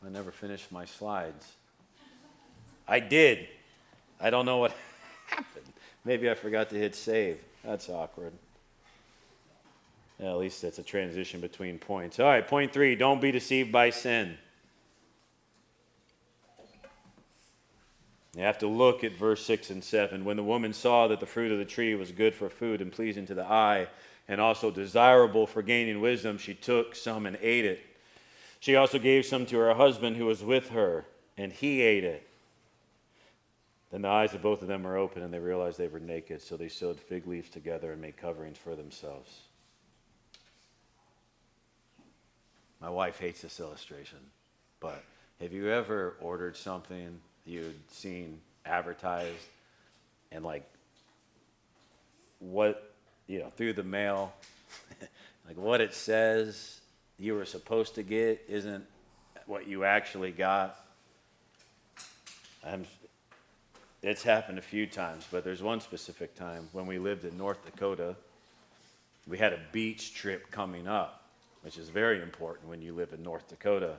I 0.02 0.08
never 0.08 0.30
finished 0.30 0.72
my 0.72 0.86
slides. 0.86 1.52
I 2.88 2.98
did. 2.98 3.46
I 4.18 4.30
don't 4.30 4.46
know 4.46 4.56
what 4.56 4.72
happened. 5.26 5.66
Maybe 6.06 6.30
I 6.30 6.34
forgot 6.34 6.70
to 6.70 6.76
hit 6.76 6.94
save. 6.94 7.44
That's 7.62 7.90
awkward. 7.90 8.32
Yeah, 10.18 10.30
at 10.30 10.38
least 10.38 10.64
it's 10.64 10.78
a 10.78 10.82
transition 10.82 11.42
between 11.42 11.78
points. 11.78 12.18
All 12.18 12.24
right, 12.24 12.48
point 12.48 12.72
three 12.72 12.96
don't 12.96 13.20
be 13.20 13.30
deceived 13.30 13.70
by 13.70 13.90
sin. 13.90 14.38
You 18.34 18.44
have 18.44 18.60
to 18.60 18.66
look 18.66 19.04
at 19.04 19.12
verse 19.12 19.44
6 19.44 19.68
and 19.68 19.84
7. 19.84 20.24
When 20.24 20.38
the 20.38 20.42
woman 20.42 20.72
saw 20.72 21.06
that 21.08 21.20
the 21.20 21.26
fruit 21.26 21.52
of 21.52 21.58
the 21.58 21.66
tree 21.66 21.94
was 21.94 22.12
good 22.12 22.34
for 22.34 22.48
food 22.48 22.80
and 22.80 22.90
pleasing 22.90 23.26
to 23.26 23.34
the 23.34 23.44
eye, 23.44 23.88
and 24.28 24.40
also 24.40 24.70
desirable 24.70 25.46
for 25.46 25.62
gaining 25.62 26.00
wisdom, 26.00 26.38
she 26.38 26.54
took 26.54 26.94
some 26.94 27.26
and 27.26 27.38
ate 27.40 27.64
it. 27.64 27.80
She 28.60 28.76
also 28.76 28.98
gave 28.98 29.24
some 29.24 29.46
to 29.46 29.56
her 29.58 29.74
husband 29.74 30.16
who 30.16 30.26
was 30.26 30.42
with 30.44 30.70
her, 30.70 31.06
and 31.36 31.52
he 31.52 31.80
ate 31.80 32.04
it. 32.04 32.28
Then 33.90 34.02
the 34.02 34.08
eyes 34.08 34.34
of 34.34 34.42
both 34.42 34.60
of 34.60 34.68
them 34.68 34.82
were 34.82 34.96
open, 34.96 35.22
and 35.22 35.32
they 35.32 35.38
realized 35.38 35.78
they 35.78 35.88
were 35.88 36.00
naked, 36.00 36.42
so 36.42 36.56
they 36.56 36.68
sewed 36.68 37.00
fig 37.00 37.26
leaves 37.26 37.48
together 37.48 37.92
and 37.92 38.00
made 38.02 38.16
coverings 38.16 38.58
for 38.58 38.76
themselves. 38.76 39.40
My 42.80 42.90
wife 42.90 43.18
hates 43.18 43.42
this 43.42 43.58
illustration, 43.58 44.18
but 44.78 45.02
have 45.40 45.52
you 45.52 45.70
ever 45.70 46.14
ordered 46.20 46.56
something 46.56 47.20
you'd 47.44 47.90
seen 47.90 48.40
advertised 48.66 49.46
and 50.30 50.44
like 50.44 50.68
what, 52.40 52.87
you 53.28 53.38
know, 53.38 53.50
through 53.56 53.74
the 53.74 53.84
mail, 53.84 54.32
like 55.46 55.56
what 55.56 55.80
it 55.80 55.94
says 55.94 56.80
you 57.16 57.34
were 57.34 57.44
supposed 57.44 57.94
to 57.94 58.02
get 58.02 58.44
isn't 58.48 58.84
what 59.46 59.68
you 59.68 59.84
actually 59.84 60.32
got? 60.32 60.84
I'm, 62.66 62.84
it's 64.02 64.24
happened 64.24 64.58
a 64.58 64.62
few 64.62 64.86
times, 64.86 65.24
but 65.30 65.44
there's 65.44 65.62
one 65.62 65.80
specific 65.80 66.34
time 66.34 66.68
when 66.72 66.86
we 66.86 66.98
lived 66.98 67.24
in 67.24 67.38
North 67.38 67.64
Dakota. 67.64 68.16
We 69.28 69.38
had 69.38 69.52
a 69.52 69.60
beach 69.70 70.14
trip 70.14 70.50
coming 70.50 70.88
up 70.88 71.18
which 71.62 71.76
is 71.76 71.88
very 71.88 72.22
important 72.22 72.68
when 72.68 72.82
you 72.82 72.92
live 72.92 73.12
in 73.12 73.22
North 73.22 73.48
Dakota. 73.48 73.96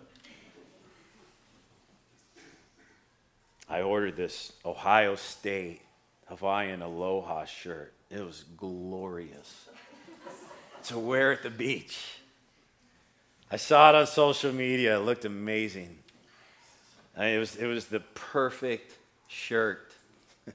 I 3.69 3.81
ordered 3.81 4.15
this 4.15 4.53
Ohio 4.65 5.15
State 5.15 5.81
Hawaiian 6.29 6.81
Aloha 6.83 7.45
shirt. 7.45 7.93
It 8.09 8.23
was 8.23 8.45
glorious 8.55 9.67
to 10.85 10.99
wear 10.99 11.31
at 11.31 11.43
the 11.43 11.49
beach. 11.49 12.19
I 13.51 13.57
saw 13.57 13.89
it 13.89 13.95
on 13.95 14.05
social 14.05 14.53
media. 14.53 14.97
It 14.97 15.01
looked 15.01 15.25
amazing. 15.25 15.97
I 17.17 17.21
mean, 17.21 17.35
it, 17.35 17.39
was, 17.39 17.55
it 17.55 17.65
was 17.65 17.87
the 17.87 17.99
perfect 17.99 18.93
shirt. 19.27 19.91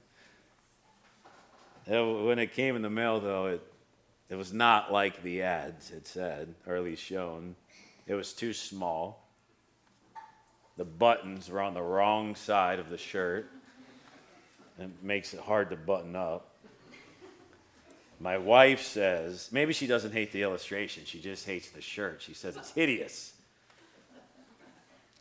when 1.85 2.39
it 2.39 2.53
came 2.53 2.77
in 2.77 2.81
the 2.81 2.89
mail, 2.89 3.19
though, 3.19 3.47
it, 3.47 3.61
it 4.29 4.35
was 4.35 4.53
not 4.53 4.93
like 4.93 5.21
the 5.23 5.41
ads 5.41 5.89
had 5.89 6.07
said, 6.07 6.55
or 6.65 6.77
at 6.77 6.83
least 6.83 7.03
shown. 7.03 7.55
It 8.07 8.15
was 8.15 8.31
too 8.31 8.53
small. 8.53 9.27
The 10.77 10.85
buttons 10.85 11.49
were 11.49 11.61
on 11.61 11.73
the 11.73 11.81
wrong 11.81 12.35
side 12.35 12.79
of 12.79 12.89
the 12.89 12.97
shirt. 12.97 13.51
It 14.79 14.89
makes 15.01 15.33
it 15.33 15.39
hard 15.39 15.69
to 15.69 15.75
button 15.75 16.15
up. 16.15 16.51
My 18.19 18.37
wife 18.37 18.81
says, 18.81 19.49
maybe 19.51 19.73
she 19.73 19.87
doesn't 19.87 20.13
hate 20.13 20.31
the 20.31 20.41
illustration, 20.41 21.03
she 21.05 21.19
just 21.19 21.45
hates 21.45 21.69
the 21.69 21.81
shirt. 21.81 22.21
She 22.21 22.33
says 22.33 22.55
it's 22.55 22.71
hideous. 22.71 23.33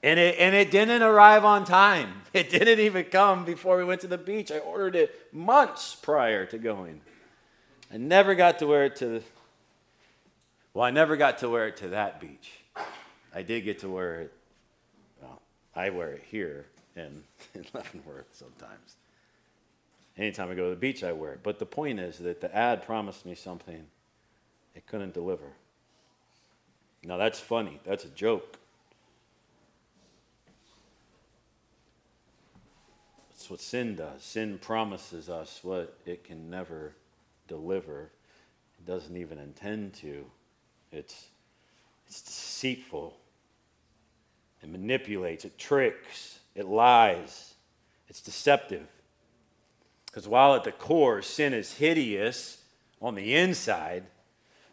And 0.03 0.21
it, 0.21 0.39
and 0.39 0.55
it 0.55 0.71
didn't 0.71 1.03
arrive 1.03 1.45
on 1.45 1.65
time. 1.65 2.23
It 2.35 2.51
didn't 2.51 2.81
even 2.81 3.05
come 3.05 3.45
before 3.45 3.79
we 3.79 3.85
went 3.85 4.01
to 4.01 4.09
the 4.09 4.19
beach. 4.19 4.51
I 4.51 4.59
ordered 4.59 4.97
it 4.97 5.33
months 5.33 5.95
prior 5.95 6.45
to 6.47 6.59
going. 6.59 7.01
I 7.93 7.97
never 7.97 8.35
got 8.35 8.59
to 8.59 8.67
wear 8.67 8.87
it 8.87 8.97
to, 8.97 9.07
the, 9.07 9.23
well, 10.73 10.85
I 10.85 10.91
never 10.91 11.17
got 11.17 11.39
to 11.39 11.49
wear 11.49 11.69
it 11.69 11.77
to 11.77 11.89
that 11.91 12.21
beach. 12.21 12.51
I 13.33 13.43
did 13.43 13.61
get 13.61 13.79
to 13.81 13.89
wear 13.89 14.23
it, 14.23 14.33
well, 15.23 15.41
I 15.77 15.91
wear 15.91 16.11
it 16.15 16.25
here 16.29 16.67
in, 16.97 17.23
in 17.55 17.65
Leavenworth 17.73 18.27
sometimes. 18.33 18.97
Anytime 20.17 20.51
I 20.51 20.55
go 20.55 20.65
to 20.65 20.71
the 20.71 20.77
beach, 20.77 21.03
I 21.03 21.13
wear 21.13 21.33
it. 21.33 21.41
But 21.43 21.59
the 21.59 21.67
point 21.67 21.99
is 21.99 22.19
that 22.19 22.41
the 22.41 22.55
ad 22.55 22.85
promised 22.85 23.27
me 23.27 23.35
something 23.35 23.87
it 24.75 24.87
couldn't 24.87 25.15
deliver. 25.15 25.53
Now, 27.03 27.17
that's 27.17 27.41
funny. 27.41 27.81
That's 27.85 28.05
a 28.05 28.09
joke. 28.09 28.59
That's 33.31 33.51
what 33.51 33.61
sin 33.61 33.97
does. 33.97 34.23
Sin 34.23 34.59
promises 34.59 35.29
us 35.29 35.61
what 35.63 35.99
it 36.07 36.25
can 36.25 36.49
never 36.49 36.95
deliver, 37.47 38.11
it 38.79 38.87
doesn't 38.87 39.17
even 39.17 39.39
intend 39.39 39.95
to. 39.95 40.25
It's, 40.91 41.27
it's 42.07 42.23
deceitful. 42.23 43.15
It 44.63 44.71
manipulates, 44.71 45.45
it 45.45 45.59
tricks, 45.59 46.39
it 46.55 46.65
lies, 46.65 47.53
it's 48.09 48.23
deceptive. 48.23 48.87
Because 50.15 50.29
while 50.29 50.55
at 50.55 50.63
the 50.63 50.71
core 50.71 51.23
sin 51.23 51.53
is 51.53 51.73
hideous 51.73 52.63
on 53.03 53.17
the 53.17 53.35
inside, 53.35 54.05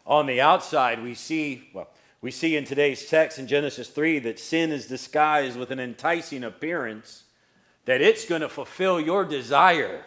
on 0.06 0.26
the 0.26 0.40
outside 0.40 1.02
we 1.02 1.14
see, 1.14 1.68
well, 1.74 1.88
we 2.20 2.30
see 2.30 2.54
in 2.54 2.64
today's 2.64 3.08
text 3.08 3.40
in 3.40 3.48
Genesis 3.48 3.88
3 3.88 4.20
that 4.20 4.38
sin 4.38 4.70
is 4.70 4.86
disguised 4.86 5.58
with 5.58 5.72
an 5.72 5.80
enticing 5.80 6.44
appearance, 6.44 7.24
that 7.86 8.00
it's 8.00 8.24
going 8.24 8.42
to 8.42 8.48
fulfill 8.48 9.00
your 9.00 9.24
desire. 9.24 10.04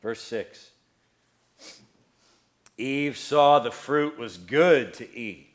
Verse 0.00 0.22
6 0.22 0.70
Eve 2.78 3.18
saw 3.18 3.58
the 3.58 3.70
fruit 3.70 4.18
was 4.18 4.38
good 4.38 4.94
to 4.94 5.14
eat 5.14 5.49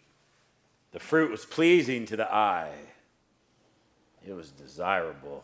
the 0.96 1.00
fruit 1.02 1.30
was 1.30 1.44
pleasing 1.44 2.06
to 2.06 2.16
the 2.16 2.34
eye, 2.34 2.72
it 4.26 4.32
was 4.32 4.50
desirable. 4.52 5.44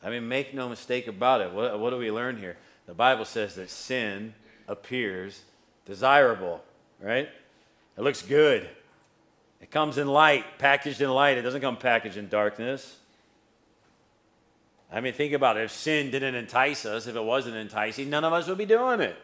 I 0.00 0.10
mean, 0.10 0.28
make 0.28 0.54
no 0.54 0.68
mistake 0.68 1.08
about 1.08 1.40
it. 1.40 1.52
What, 1.52 1.80
what 1.80 1.90
do 1.90 1.96
we 1.96 2.12
learn 2.12 2.36
here? 2.36 2.56
The 2.86 2.94
Bible 2.94 3.24
says 3.24 3.56
that 3.56 3.70
sin 3.70 4.34
appears 4.68 5.40
desirable, 5.84 6.62
right? 7.00 7.28
It 7.98 8.00
looks 8.02 8.22
good. 8.22 8.68
It 9.60 9.72
comes 9.72 9.98
in 9.98 10.06
light, 10.06 10.44
packaged 10.58 11.00
in 11.00 11.10
light. 11.10 11.38
It 11.38 11.42
doesn't 11.42 11.60
come 11.60 11.76
packaged 11.76 12.16
in 12.16 12.28
darkness. 12.28 12.98
I 14.92 15.00
mean, 15.00 15.12
think 15.12 15.32
about 15.32 15.56
it. 15.56 15.64
If 15.64 15.72
sin 15.72 16.12
didn't 16.12 16.36
entice 16.36 16.86
us, 16.86 17.08
if 17.08 17.16
it 17.16 17.24
wasn't 17.24 17.56
enticing, 17.56 18.10
none 18.10 18.22
of 18.22 18.32
us 18.32 18.46
would 18.46 18.58
be 18.58 18.64
doing 18.64 19.00
it. 19.00 19.16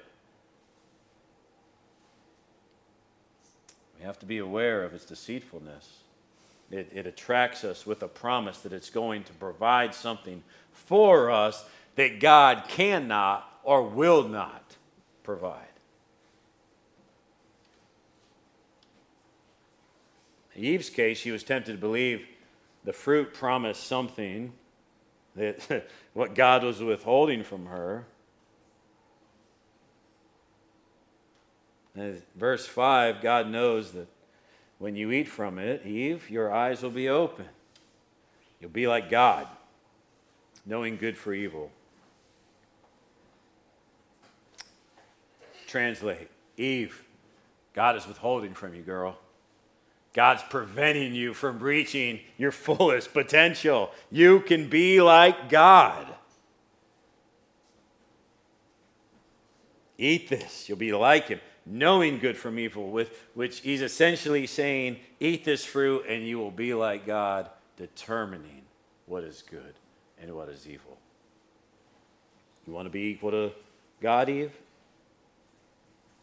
Have 4.07 4.19
to 4.21 4.27
be 4.27 4.39
aware 4.39 4.85
of 4.85 4.95
its 4.95 5.05
deceitfulness. 5.05 5.99
It, 6.71 6.91
it 6.93 7.07
attracts 7.07 7.65
us 7.65 7.85
with 7.85 8.03
a 8.03 8.09
promise 8.09 8.59
that 8.59 8.73
it's 8.73 8.91
going 8.91 9.25
to 9.25 9.33
provide 9.33 9.95
something 9.95 10.43
for 10.73 11.31
us 11.31 11.65
that 11.97 12.21
God 12.21 12.65
cannot 12.69 13.49
or 13.63 13.83
will 13.83 14.29
not 14.29 14.77
provide. 15.23 15.63
In 20.55 20.65
Eve's 20.65 20.89
case, 20.89 21.19
she 21.19 21.31
was 21.31 21.43
tempted 21.43 21.73
to 21.73 21.79
believe 21.79 22.27
the 22.85 22.93
fruit 22.93 23.35
promised 23.35 23.85
something 23.87 24.53
that 25.35 25.89
what 26.15 26.35
God 26.35 26.65
was 26.65 26.83
withholding 26.83 27.43
from 27.43 27.67
her. 27.67 28.07
Verse 32.35 32.67
5 32.67 33.23
God 33.23 33.49
knows 33.49 33.93
that 33.93 34.09
when 34.79 34.97
you 34.97 35.11
eat 35.13 35.29
from 35.29 35.59
it, 35.59 35.87
Eve, 35.87 36.29
your 36.29 36.53
eyes 36.53 36.83
will 36.83 36.91
be 36.91 37.09
open. 37.09 37.47
You'll 38.61 38.71
be 38.71 38.87
like 38.87 39.09
God, 39.09 39.47
knowing 40.67 40.97
good 40.97 41.17
for 41.17 41.33
evil. 41.33 41.71
Translate 45.67 46.29
Eve, 46.57 47.03
God 47.75 47.97
is 47.97 48.07
withholding 48.07 48.55
from 48.55 48.75
you, 48.75 48.83
girl. 48.83 49.19
God's 50.13 50.43
preventing 50.49 51.15
you 51.15 51.35
from 51.35 51.59
reaching 51.59 52.21
your 52.39 52.53
fullest 52.53 53.13
potential. 53.13 53.91
You 54.11 54.41
can 54.41 54.69
be 54.69 55.03
like 55.03 55.51
God. 55.51 56.07
Eat 59.99 60.29
this, 60.29 60.69
you'll 60.69 60.79
be 60.79 60.93
like 60.93 61.29
Him 61.29 61.41
knowing 61.67 62.19
good 62.19 62.37
from 62.37 62.59
evil, 62.59 62.91
with 62.91 63.11
which 63.35 63.61
he's 63.61 63.83
essentially 63.83 64.47
saying, 64.47 64.99
Eat 65.19 65.45
this 65.45 65.65
fruit 65.65 66.05
and 66.09 66.27
you 66.27 66.39
will 66.39 66.53
be 66.53 66.73
like 66.73 67.05
God, 67.05 67.51
determining 67.77 68.63
what 69.07 69.25
is 69.25 69.43
good 69.43 69.75
and 70.21 70.35
what 70.35 70.49
is 70.49 70.67
evil. 70.67 70.97
You 72.67 72.73
want 72.73 72.87
to 72.87 72.91
be 72.91 73.03
equal 73.03 73.33
to 73.33 73.53
God, 74.01 74.29
Eve? 74.29 74.53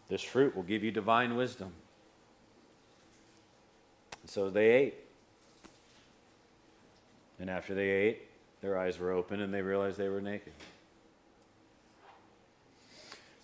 This 0.10 0.22
fruit 0.22 0.56
will 0.56 0.64
give 0.64 0.84
you 0.84 0.92
divine 0.92 1.36
wisdom. 1.36 1.72
And 4.22 4.30
so 4.30 4.50
they 4.50 4.70
ate. 4.70 4.96
And 7.40 7.50
after 7.50 7.74
they 7.74 7.90
ate, 7.90 8.22
their 8.62 8.78
eyes 8.78 9.00
were 9.00 9.12
open 9.12 9.42
and 9.42 9.54
they 9.54 9.62
realized 9.62 9.98
they 9.98 10.10
were 10.10 10.22
naked. 10.22 10.54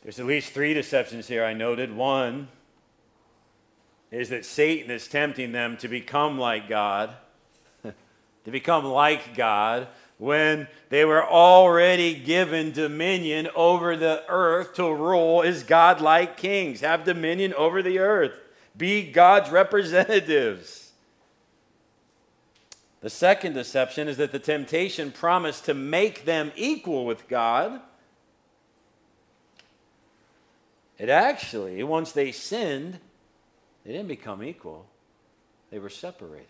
There's 0.01 0.19
at 0.19 0.25
least 0.25 0.53
three 0.53 0.73
deceptions 0.73 1.27
here 1.27 1.43
I 1.43 1.53
noted. 1.53 1.93
One 1.93 2.47
is 4.11 4.29
that 4.29 4.45
Satan 4.45 4.89
is 4.89 5.07
tempting 5.07 5.51
them 5.51 5.77
to 5.77 5.87
become 5.87 6.39
like 6.39 6.69
God, 6.69 7.13
to 7.83 8.51
become 8.51 8.85
like 8.85 9.35
God, 9.35 9.87
when 10.17 10.67
they 10.89 11.05
were 11.05 11.23
already 11.23 12.13
given 12.13 12.71
dominion 12.71 13.47
over 13.55 13.95
the 13.95 14.23
earth 14.27 14.73
to 14.75 14.93
rule 14.93 15.43
as 15.43 15.63
God 15.63 16.01
like 16.01 16.37
kings, 16.37 16.81
have 16.81 17.03
dominion 17.03 17.53
over 17.53 17.81
the 17.81 17.99
earth, 17.99 18.33
be 18.75 19.11
God's 19.11 19.49
representatives. 19.49 20.91
The 23.01 23.09
second 23.09 23.53
deception 23.53 24.09
is 24.09 24.17
that 24.17 24.33
the 24.33 24.39
temptation 24.39 25.11
promised 25.11 25.65
to 25.65 25.73
make 25.73 26.25
them 26.25 26.51
equal 26.55 27.05
with 27.05 27.29
God 27.29 27.79
It 30.99 31.09
actually, 31.09 31.81
once 31.81 32.11
they 32.11 32.33
sinned, 32.33 32.99
they 33.85 33.93
didn't 33.93 34.09
become 34.09 34.43
equal, 34.43 34.85
they 35.71 35.79
were 35.79 35.89
separated. 35.89 36.47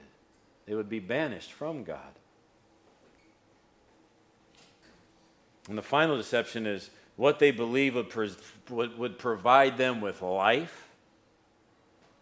They 0.66 0.74
would 0.74 0.90
be 0.90 1.00
banished 1.00 1.54
from 1.54 1.84
God. 1.84 2.00
And 5.68 5.78
the 5.78 5.84
final 5.84 6.18
deception 6.18 6.66
is 6.66 6.90
what 7.16 7.38
they 7.38 7.52
believe 7.52 7.94
would, 7.96 8.12
would, 8.70 8.98
would 8.98 9.20
provide 9.20 9.78
them 9.78 10.02
with 10.02 10.22
life 10.22 10.90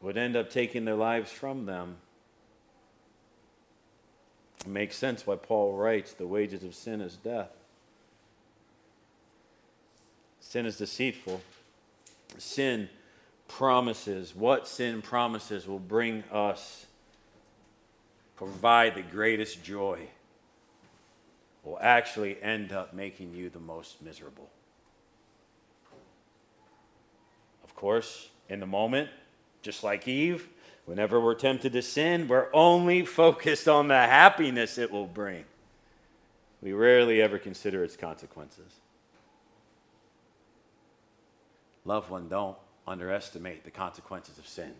would 0.01 0.17
end 0.17 0.35
up 0.35 0.49
taking 0.49 0.85
their 0.85 0.95
lives 0.95 1.31
from 1.31 1.65
them. 1.65 1.97
It 4.61 4.67
makes 4.67 4.95
sense 4.95 5.25
why 5.25 5.35
Paul 5.35 5.75
writes 5.75 6.13
the 6.13 6.27
wages 6.27 6.63
of 6.63 6.75
sin 6.75 7.01
is 7.01 7.15
death. 7.15 7.51
Sin 10.39 10.65
is 10.65 10.77
deceitful 10.77 11.41
sin 12.41 12.89
promises, 13.47 14.35
what 14.35 14.67
sin 14.67 15.01
promises 15.01 15.67
will 15.67 15.79
bring 15.79 16.23
us, 16.31 16.85
provide 18.35 18.95
the 18.95 19.01
greatest 19.01 19.63
joy, 19.63 20.07
will 21.63 21.77
actually 21.81 22.41
end 22.41 22.71
up 22.71 22.93
making 22.93 23.33
you 23.33 23.49
the 23.49 23.59
most 23.59 24.01
miserable. 24.01 24.49
Of 27.63 27.75
course, 27.75 28.29
in 28.49 28.59
the 28.59 28.65
moment, 28.65 29.09
just 29.61 29.83
like 29.83 30.07
Eve, 30.07 30.47
whenever 30.85 31.19
we're 31.19 31.35
tempted 31.35 31.73
to 31.73 31.81
sin, 31.81 32.27
we're 32.27 32.47
only 32.53 33.05
focused 33.05 33.67
on 33.67 33.87
the 33.87 33.95
happiness 33.95 34.77
it 34.77 34.91
will 34.91 35.07
bring. 35.07 35.43
We 36.61 36.73
rarely 36.73 37.21
ever 37.21 37.37
consider 37.37 37.83
its 37.83 37.95
consequences. 37.95 38.73
Loved 41.87 42.09
one, 42.09 42.27
don't 42.27 42.57
underestimate 42.85 43.63
the 43.63 43.71
consequences 43.71 44.37
of 44.37 44.45
sin. 44.45 44.73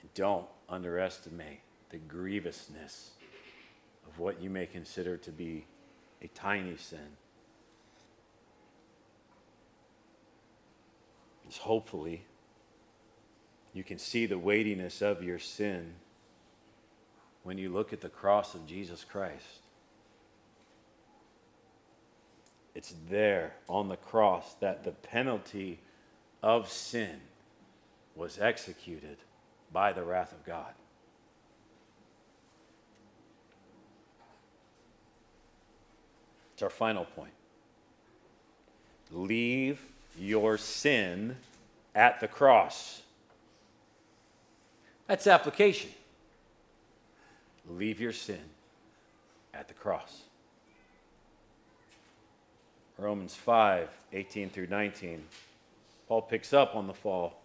And 0.00 0.14
don't 0.14 0.46
underestimate 0.66 1.60
the 1.90 1.98
grievousness 1.98 3.10
of 4.08 4.18
what 4.18 4.40
you 4.40 4.48
may 4.48 4.64
consider 4.64 5.18
to 5.18 5.30
be 5.30 5.66
a 6.22 6.28
tiny 6.28 6.78
sin. 6.78 7.18
It's 11.46 11.58
hopefully 11.58 12.24
you 13.74 13.84
can 13.84 13.98
see 13.98 14.24
the 14.24 14.38
weightiness 14.38 15.02
of 15.02 15.22
your 15.22 15.38
sin 15.38 15.96
when 17.42 17.58
you 17.58 17.68
look 17.68 17.92
at 17.92 18.00
the 18.00 18.08
cross 18.08 18.54
of 18.54 18.66
Jesus 18.66 19.04
Christ. 19.04 19.61
It's 22.74 22.94
there 23.10 23.54
on 23.68 23.88
the 23.88 23.96
cross 23.96 24.54
that 24.60 24.84
the 24.84 24.92
penalty 24.92 25.80
of 26.42 26.68
sin 26.68 27.20
was 28.14 28.38
executed 28.38 29.18
by 29.72 29.92
the 29.92 30.02
wrath 30.02 30.32
of 30.32 30.44
God. 30.44 30.72
It's 36.54 36.62
our 36.62 36.70
final 36.70 37.04
point. 37.04 37.32
Leave 39.10 39.80
your 40.18 40.56
sin 40.56 41.36
at 41.94 42.20
the 42.20 42.28
cross. 42.28 43.02
That's 45.06 45.26
application. 45.26 45.90
Leave 47.68 48.00
your 48.00 48.12
sin 48.12 48.40
at 49.52 49.68
the 49.68 49.74
cross. 49.74 50.22
Romans 52.98 53.34
5 53.34 53.88
18 54.12 54.50
through 54.50 54.66
19. 54.66 55.24
Paul 56.08 56.22
picks 56.22 56.52
up 56.52 56.76
on 56.76 56.86
the 56.86 56.94
fall, 56.94 57.40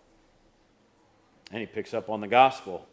and 1.51 1.59
he 1.61 1.65
picks 1.65 1.93
up 1.93 2.09
on 2.09 2.21
the 2.21 2.27
gospel. 2.27 2.85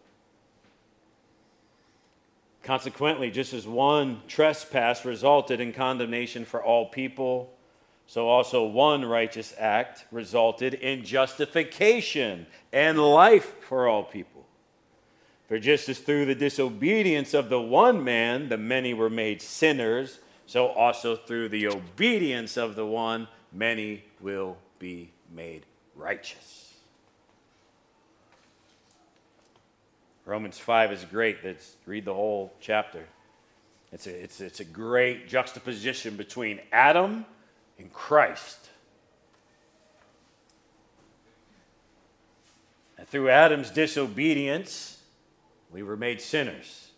Consequently, 2.63 3.31
just 3.31 3.53
as 3.53 3.67
one 3.67 4.23
trespass 4.27 5.05
resulted 5.05 5.61
in 5.61 5.73
condemnation 5.73 6.45
for 6.45 6.63
all 6.63 6.87
people, 6.87 7.53
so 8.07 8.29
also 8.29 8.65
one 8.65 9.05
righteous 9.05 9.55
act 9.59 10.05
resulted 10.11 10.75
in 10.75 11.05
justification 11.05 12.47
and 12.73 12.99
life 12.99 13.55
for 13.63 13.89
all 13.89 14.03
people. 14.03 14.47
For 15.49 15.59
just 15.59 15.89
as 15.89 15.99
through 15.99 16.27
the 16.27 16.35
disobedience 16.35 17.35
of 17.35 17.49
the 17.49 17.61
one 17.61 18.03
man 18.03 18.49
the 18.49 18.57
many 18.57 18.95
were 18.95 19.11
made 19.11 19.43
sinners, 19.43 20.21
so 20.47 20.69
also 20.69 21.17
through 21.17 21.49
the 21.49 21.69
obedience 21.69 22.57
of 22.57 22.77
the 22.77 22.87
one 22.87 23.29
many 23.53 24.05
will 24.21 24.57
be 24.79 25.11
made 25.33 25.65
righteous. 25.95 26.75
Romans 30.27 30.59
5 30.59 30.93
is 30.93 31.05
great. 31.05 31.39
Let's 31.45 31.77
read 31.87 32.05
the 32.05 32.15
whole 32.15 32.53
chapter. 32.61 33.05
It's 33.93 34.07
a, 34.07 34.23
it's, 34.23 34.41
it's 34.41 34.61
a 34.61 34.65
great 34.65 35.29
juxtaposition 35.29 36.17
between 36.17 36.61
Adam 36.73 37.27
and 37.79 37.93
Christ. 37.93 38.71
And 42.97 43.07
through 43.07 43.29
Adam's 43.29 43.71
disobedience, 43.71 45.03
we 45.71 45.83
were 45.83 45.97
made 45.97 46.21
sinners. 46.21 46.91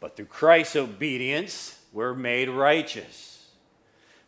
But 0.00 0.16
through 0.16 0.26
Christ's 0.26 0.76
obedience, 0.76 1.78
we're 1.92 2.14
made 2.14 2.48
righteous. 2.48 3.48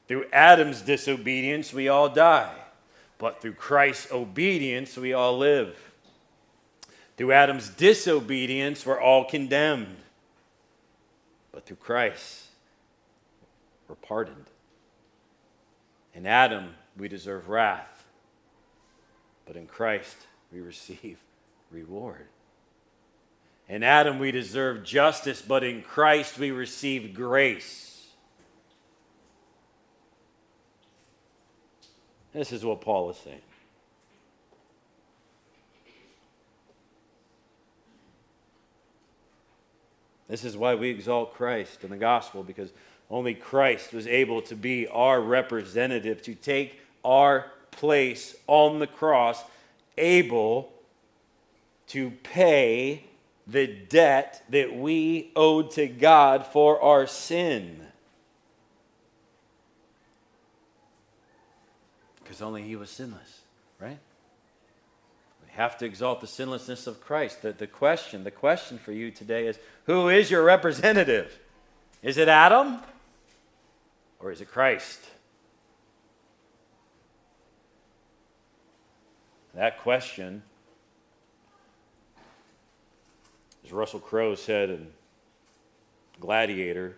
Through 0.06 0.26
Adam's 0.32 0.80
disobedience, 0.80 1.72
we 1.72 1.88
all 1.88 2.08
die. 2.08 2.54
But 3.18 3.42
through 3.42 3.54
Christ's 3.54 4.12
obedience, 4.12 4.96
we 4.96 5.12
all 5.12 5.36
live. 5.36 5.76
Through 7.16 7.32
Adam's 7.32 7.68
disobedience, 7.68 8.86
we're 8.86 9.00
all 9.00 9.24
condemned. 9.24 9.96
But 11.52 11.66
through 11.66 11.76
Christ, 11.76 12.44
we're 13.88 13.96
pardoned. 13.96 14.46
In 16.14 16.26
Adam, 16.26 16.74
we 16.96 17.08
deserve 17.08 17.48
wrath. 17.48 18.06
But 19.46 19.56
in 19.56 19.66
Christ, 19.66 20.16
we 20.52 20.60
receive 20.60 21.18
reward. 21.70 22.26
In 23.68 23.82
Adam, 23.82 24.18
we 24.18 24.30
deserve 24.30 24.82
justice, 24.82 25.42
but 25.42 25.62
in 25.62 25.82
Christ, 25.82 26.38
we 26.38 26.50
receive 26.50 27.14
grace. 27.14 28.06
This 32.32 32.50
is 32.52 32.64
what 32.64 32.80
Paul 32.80 33.10
is 33.10 33.16
saying. 33.18 33.40
This 40.28 40.44
is 40.44 40.56
why 40.56 40.74
we 40.74 40.90
exalt 40.90 41.34
Christ 41.34 41.84
in 41.84 41.90
the 41.90 41.96
gospel, 41.96 42.42
because 42.42 42.70
only 43.10 43.34
Christ 43.34 43.92
was 43.92 44.06
able 44.06 44.42
to 44.42 44.54
be 44.54 44.86
our 44.86 45.20
representative, 45.20 46.22
to 46.22 46.34
take 46.34 46.80
our 47.04 47.46
place 47.70 48.36
on 48.46 48.78
the 48.78 48.86
cross, 48.86 49.42
able 49.96 50.70
to 51.88 52.10
pay 52.22 53.04
the 53.48 53.66
debt 53.66 54.44
that 54.50 54.76
we 54.76 55.32
owed 55.34 55.70
to 55.72 55.88
God 55.88 56.46
for 56.46 56.80
our 56.82 57.06
sin. 57.06 57.80
Because 62.22 62.42
only 62.42 62.62
He 62.62 62.76
was 62.76 62.90
sinless, 62.90 63.40
right? 63.80 63.98
We 65.42 65.52
have 65.52 65.78
to 65.78 65.86
exalt 65.86 66.20
the 66.20 66.26
sinlessness 66.26 66.86
of 66.86 67.00
Christ. 67.00 67.40
The, 67.40 67.52
the 67.52 67.66
question, 67.66 68.22
the 68.22 68.30
question 68.30 68.78
for 68.78 68.92
you 68.92 69.10
today 69.10 69.46
is 69.46 69.58
who 69.86 70.10
is 70.10 70.30
your 70.30 70.44
representative? 70.44 71.38
Is 72.02 72.18
it 72.18 72.28
Adam 72.28 72.80
or 74.20 74.30
is 74.30 74.42
it 74.42 74.50
Christ? 74.50 75.00
That 79.54 79.80
question 79.80 80.42
As 83.68 83.72
Russell 83.72 84.00
Crowe 84.00 84.34
said 84.34 84.70
in 84.70 84.86
Gladiator, 86.20 86.96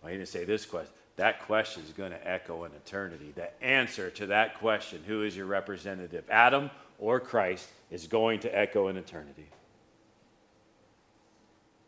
well, 0.00 0.12
he 0.12 0.16
didn't 0.16 0.28
say 0.28 0.44
this 0.44 0.64
question. 0.64 0.92
That 1.16 1.42
question 1.46 1.82
is 1.82 1.90
going 1.90 2.12
to 2.12 2.28
echo 2.30 2.62
in 2.62 2.70
eternity. 2.70 3.32
The 3.34 3.60
answer 3.60 4.08
to 4.10 4.26
that 4.26 4.60
question, 4.60 5.02
who 5.04 5.24
is 5.24 5.36
your 5.36 5.46
representative, 5.46 6.22
Adam 6.30 6.70
or 7.00 7.18
Christ, 7.18 7.68
is 7.90 8.06
going 8.06 8.38
to 8.40 8.56
echo 8.56 8.86
in 8.86 8.96
eternity. 8.96 9.48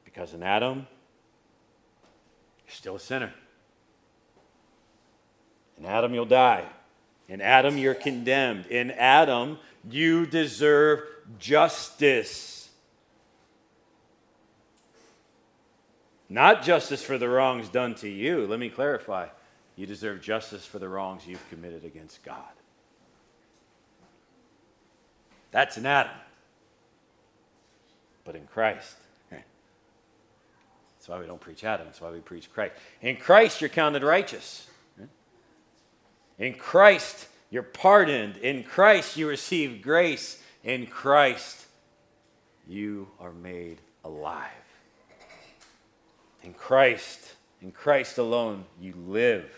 Because 0.05 0.35
in 0.35 0.43
Adam, 0.43 0.89
you're 2.67 2.75
still 2.75 2.97
a 2.97 3.01
sinner. 3.01 3.33
In 5.79 5.87
Adam, 5.87 6.13
you'll 6.13 6.25
die. 6.25 6.65
In 7.29 7.41
Adam, 7.41 7.79
you're 7.79 7.95
condemned. 7.95 8.67
In 8.67 8.91
Adam, 8.91 9.59
you 9.89 10.27
deserve 10.27 11.05
justice. 11.39 12.60
Not 16.31 16.63
justice 16.63 17.03
for 17.03 17.19
the 17.19 17.29
wrongs 17.29 17.69
done 17.69 17.97
to 17.97 18.09
you. 18.09 18.47
Let 18.47 18.61
me 18.61 18.71
clarify. 18.71 19.27
You 19.75 19.85
deserve 19.85 20.23
justice 20.23 20.65
for 20.65 20.79
the 20.79 20.89
wrongs 20.89 21.27
you've 21.27 21.47
committed 21.51 21.85
against 21.85 22.23
God. 22.23 22.37
That's 25.51 25.77
in 25.77 25.85
Adam. 25.85 26.13
But 28.25 28.37
in 28.37 28.47
Christ, 28.47 28.95
that's 29.31 31.09
why 31.09 31.19
we 31.19 31.27
don't 31.27 31.41
preach 31.41 31.65
Adam. 31.65 31.87
That's 31.87 32.01
why 32.01 32.11
we 32.11 32.21
preach 32.21 32.53
Christ. 32.53 32.75
In 33.01 33.17
Christ, 33.17 33.61
you're 33.61 33.71
counted 33.71 34.03
righteous. 34.05 34.69
In 36.39 36.55
Christ, 36.55 37.27
you're 37.49 37.63
pardoned. 37.63 38.37
In 38.37 38.63
Christ, 38.63 39.17
you 39.17 39.27
receive 39.27 39.83
grace. 39.83 40.41
In 40.63 40.87
Christ, 40.87 41.67
you 42.69 43.09
are 43.19 43.33
made 43.33 43.79
alive. 44.05 44.51
In 46.43 46.55
Christ, 46.55 47.35
in 47.61 47.73
Christ 47.73 48.19
alone, 48.19 48.65
you 48.81 48.95
live. 48.97 49.51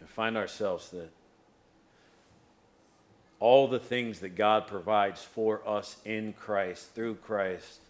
And 0.00 0.08
find 0.08 0.36
ourselves 0.36 0.90
that 0.90 1.10
all 3.40 3.68
the 3.68 3.78
things 3.78 4.20
that 4.20 4.36
God 4.36 4.66
provides 4.66 5.22
for 5.22 5.60
us 5.66 5.96
in 6.04 6.32
Christ, 6.32 6.94
through 6.94 7.16
Christ, 7.16 7.80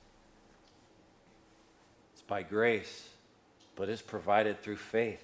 it's 2.12 2.22
by 2.22 2.42
grace, 2.42 3.08
but 3.76 3.88
it's 3.88 4.02
provided 4.02 4.62
through 4.62 4.76
faith, 4.76 5.22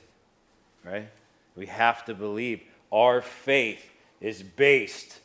right? 0.84 1.08
We 1.56 1.66
have 1.66 2.04
to 2.06 2.14
believe 2.14 2.62
our 2.92 3.20
faith 3.22 3.88
is 4.20 4.42
based 4.42 5.18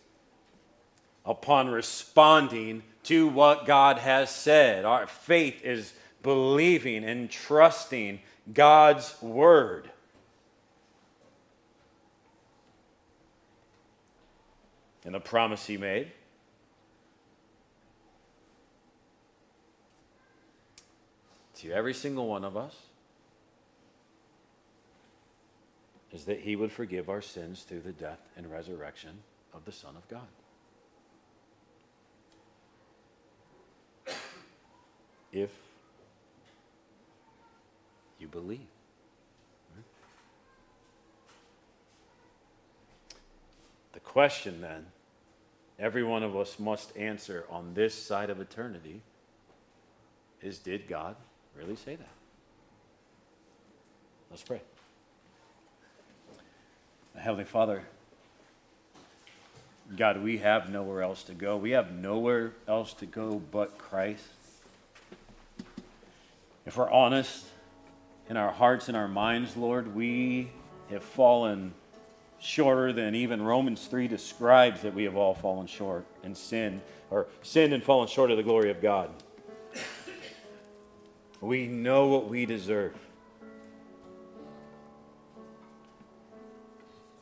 upon 1.26 1.70
responding 1.70 2.84
to 3.04 3.28
what 3.28 3.66
God 3.66 3.98
has 3.98 4.30
said. 4.30 4.86
Our 4.86 5.08
faith 5.08 5.64
is 5.64 5.94
believing 6.24 7.04
and 7.04 7.30
trusting 7.30 8.20
God's 8.54 9.16
word. 9.22 9.90
And 15.04 15.14
the 15.14 15.20
promise 15.20 15.68
he 15.68 15.78
made. 15.78 16.12
To 21.58 21.72
every 21.72 21.94
single 21.94 22.28
one 22.28 22.44
of 22.44 22.58
us 22.58 22.76
is 26.16 26.24
that 26.24 26.40
he 26.40 26.56
would 26.56 26.72
forgive 26.72 27.10
our 27.10 27.22
sins 27.22 27.64
through 27.64 27.82
the 27.82 27.92
death 27.92 28.22
and 28.38 28.50
resurrection 28.50 29.12
of 29.54 29.66
the 29.66 29.72
Son 29.72 29.96
of 29.98 30.08
God. 30.08 30.22
If 35.34 35.50
you 38.18 38.30
believe. 38.30 38.62
The 43.92 44.00
question 44.00 44.62
then, 44.62 44.86
every 45.78 46.04
one 46.04 46.24
of 46.24 46.38
us 46.38 46.58
must 46.58 46.96
answer 46.96 47.44
on 47.50 47.74
this 47.74 47.94
side 47.94 48.30
of 48.30 48.40
eternity 48.40 49.02
is 50.42 50.60
Did 50.60 50.88
God 50.88 51.18
really 51.58 51.76
say 51.76 51.98
that? 51.98 52.08
Let's 54.32 54.44
pray. 54.44 54.62
Heavenly 57.18 57.46
Father, 57.46 57.84
God, 59.96 60.22
we 60.22 60.40
have 60.40 60.70
nowhere 60.70 61.02
else 61.02 61.24
to 61.24 61.34
go. 61.34 61.58
We 61.58 61.72
have 61.72 61.92
nowhere 61.92 62.54
else 62.68 62.94
to 62.96 63.06
go 63.06 63.42
but 63.52 63.78
Christ. 63.78 64.24
If 66.66 66.78
we're 66.78 66.90
honest 66.90 67.46
in 68.30 68.38
our 68.38 68.52
hearts 68.52 68.88
and 68.88 68.98
our 68.98 69.08
minds, 69.08 69.56
Lord, 69.56 69.96
we 69.96 70.50
have 70.90 71.04
fallen 71.04 71.74
shorter 72.40 72.92
than 72.92 73.16
even 73.16 73.42
Romans 73.42 73.86
3 73.88 74.08
describes 74.08 74.82
that 74.82 74.94
we 74.94 75.04
have 75.04 75.16
all 75.16 75.34
fallen 75.34 75.68
short 75.68 76.06
and 76.24 76.36
sinned, 76.36 76.82
or 77.10 77.28
sinned 77.42 77.74
and 77.74 77.84
fallen 77.84 78.08
short 78.08 78.30
of 78.32 78.38
the 78.38 78.44
glory 78.44 78.72
of 78.72 78.82
God. 78.82 79.10
We 81.42 81.68
know 81.68 82.08
what 82.08 82.28
we 82.28 82.46
deserve. 82.46 82.96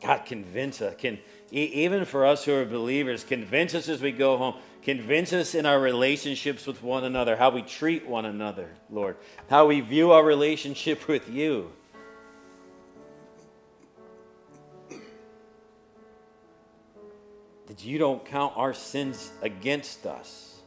God, 0.03 0.25
convince 0.25 0.81
us. 0.81 0.95
Can, 0.97 1.17
even 1.49 2.03
for 2.03 2.25
us 2.25 2.43
who 2.43 2.53
are 2.53 2.65
believers, 2.65 3.23
convince 3.23 3.73
us 3.73 3.87
as 3.87 4.01
we 4.01 4.11
go 4.11 4.37
home. 4.37 4.55
Convince 4.81 5.31
us 5.31 5.55
in 5.55 5.65
our 5.65 5.79
relationships 5.79 6.67
with 6.67 6.83
one 6.83 7.05
another, 7.05 7.37
how 7.37 7.49
we 7.49 7.61
treat 7.61 8.05
one 8.05 8.25
another, 8.25 8.69
Lord, 8.89 9.15
how 9.49 9.67
we 9.67 9.79
view 9.79 10.11
our 10.11 10.23
relationship 10.23 11.07
with 11.07 11.29
you. 11.29 11.71
That 17.67 17.85
you 17.85 17.97
don't 17.97 18.25
count 18.25 18.53
our 18.57 18.73
sins 18.73 19.31
against 19.41 20.05
us. 20.05 20.59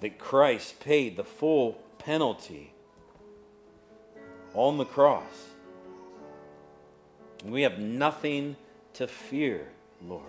That 0.00 0.18
Christ 0.18 0.80
paid 0.80 1.16
the 1.16 1.24
full 1.24 1.78
penalty 1.98 2.74
on 4.52 4.76
the 4.76 4.84
cross 4.84 5.55
we 7.44 7.62
have 7.62 7.78
nothing 7.78 8.56
to 8.94 9.06
fear, 9.06 9.68
Lord. 10.06 10.22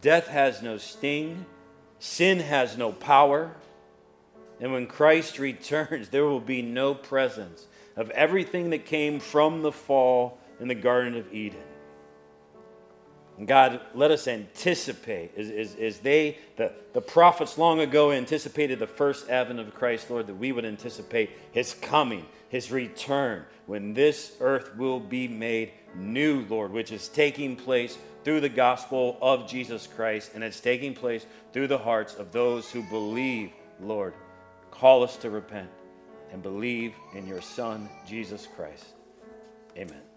Death 0.00 0.28
has 0.28 0.62
no 0.62 0.78
sting, 0.78 1.44
sin 1.98 2.40
has 2.40 2.76
no 2.76 2.92
power. 2.92 3.54
And 4.60 4.72
when 4.72 4.86
Christ 4.86 5.38
returns, 5.38 6.10
there 6.10 6.24
will 6.24 6.40
be 6.40 6.62
no 6.62 6.94
presence 6.94 7.66
of 7.96 8.10
everything 8.10 8.70
that 8.70 8.84
came 8.84 9.20
from 9.20 9.62
the 9.62 9.72
fall 9.72 10.38
in 10.60 10.68
the 10.68 10.74
Garden 10.74 11.16
of 11.16 11.32
Eden. 11.32 11.62
And 13.40 13.48
God, 13.48 13.80
let 13.94 14.10
us 14.10 14.28
anticipate, 14.28 15.32
as, 15.34 15.48
as, 15.48 15.74
as 15.76 15.98
they, 16.00 16.36
the, 16.58 16.72
the 16.92 17.00
prophets 17.00 17.56
long 17.56 17.80
ago 17.80 18.12
anticipated 18.12 18.78
the 18.78 18.86
first 18.86 19.30
advent 19.30 19.60
of 19.60 19.74
Christ, 19.74 20.10
Lord, 20.10 20.26
that 20.26 20.34
we 20.34 20.52
would 20.52 20.66
anticipate 20.66 21.30
his 21.50 21.72
coming, 21.72 22.26
his 22.50 22.70
return, 22.70 23.46
when 23.64 23.94
this 23.94 24.36
earth 24.40 24.76
will 24.76 25.00
be 25.00 25.26
made 25.26 25.72
new, 25.96 26.44
Lord, 26.50 26.70
which 26.70 26.92
is 26.92 27.08
taking 27.08 27.56
place 27.56 27.96
through 28.24 28.40
the 28.42 28.50
gospel 28.50 29.16
of 29.22 29.48
Jesus 29.48 29.86
Christ, 29.86 30.32
and 30.34 30.44
it's 30.44 30.60
taking 30.60 30.92
place 30.92 31.24
through 31.54 31.68
the 31.68 31.78
hearts 31.78 32.16
of 32.16 32.32
those 32.32 32.70
who 32.70 32.82
believe, 32.90 33.52
Lord. 33.80 34.12
Call 34.70 35.02
us 35.02 35.16
to 35.16 35.30
repent 35.30 35.70
and 36.30 36.42
believe 36.42 36.92
in 37.14 37.26
your 37.26 37.40
Son, 37.40 37.88
Jesus 38.06 38.46
Christ. 38.54 38.84
Amen. 39.78 40.09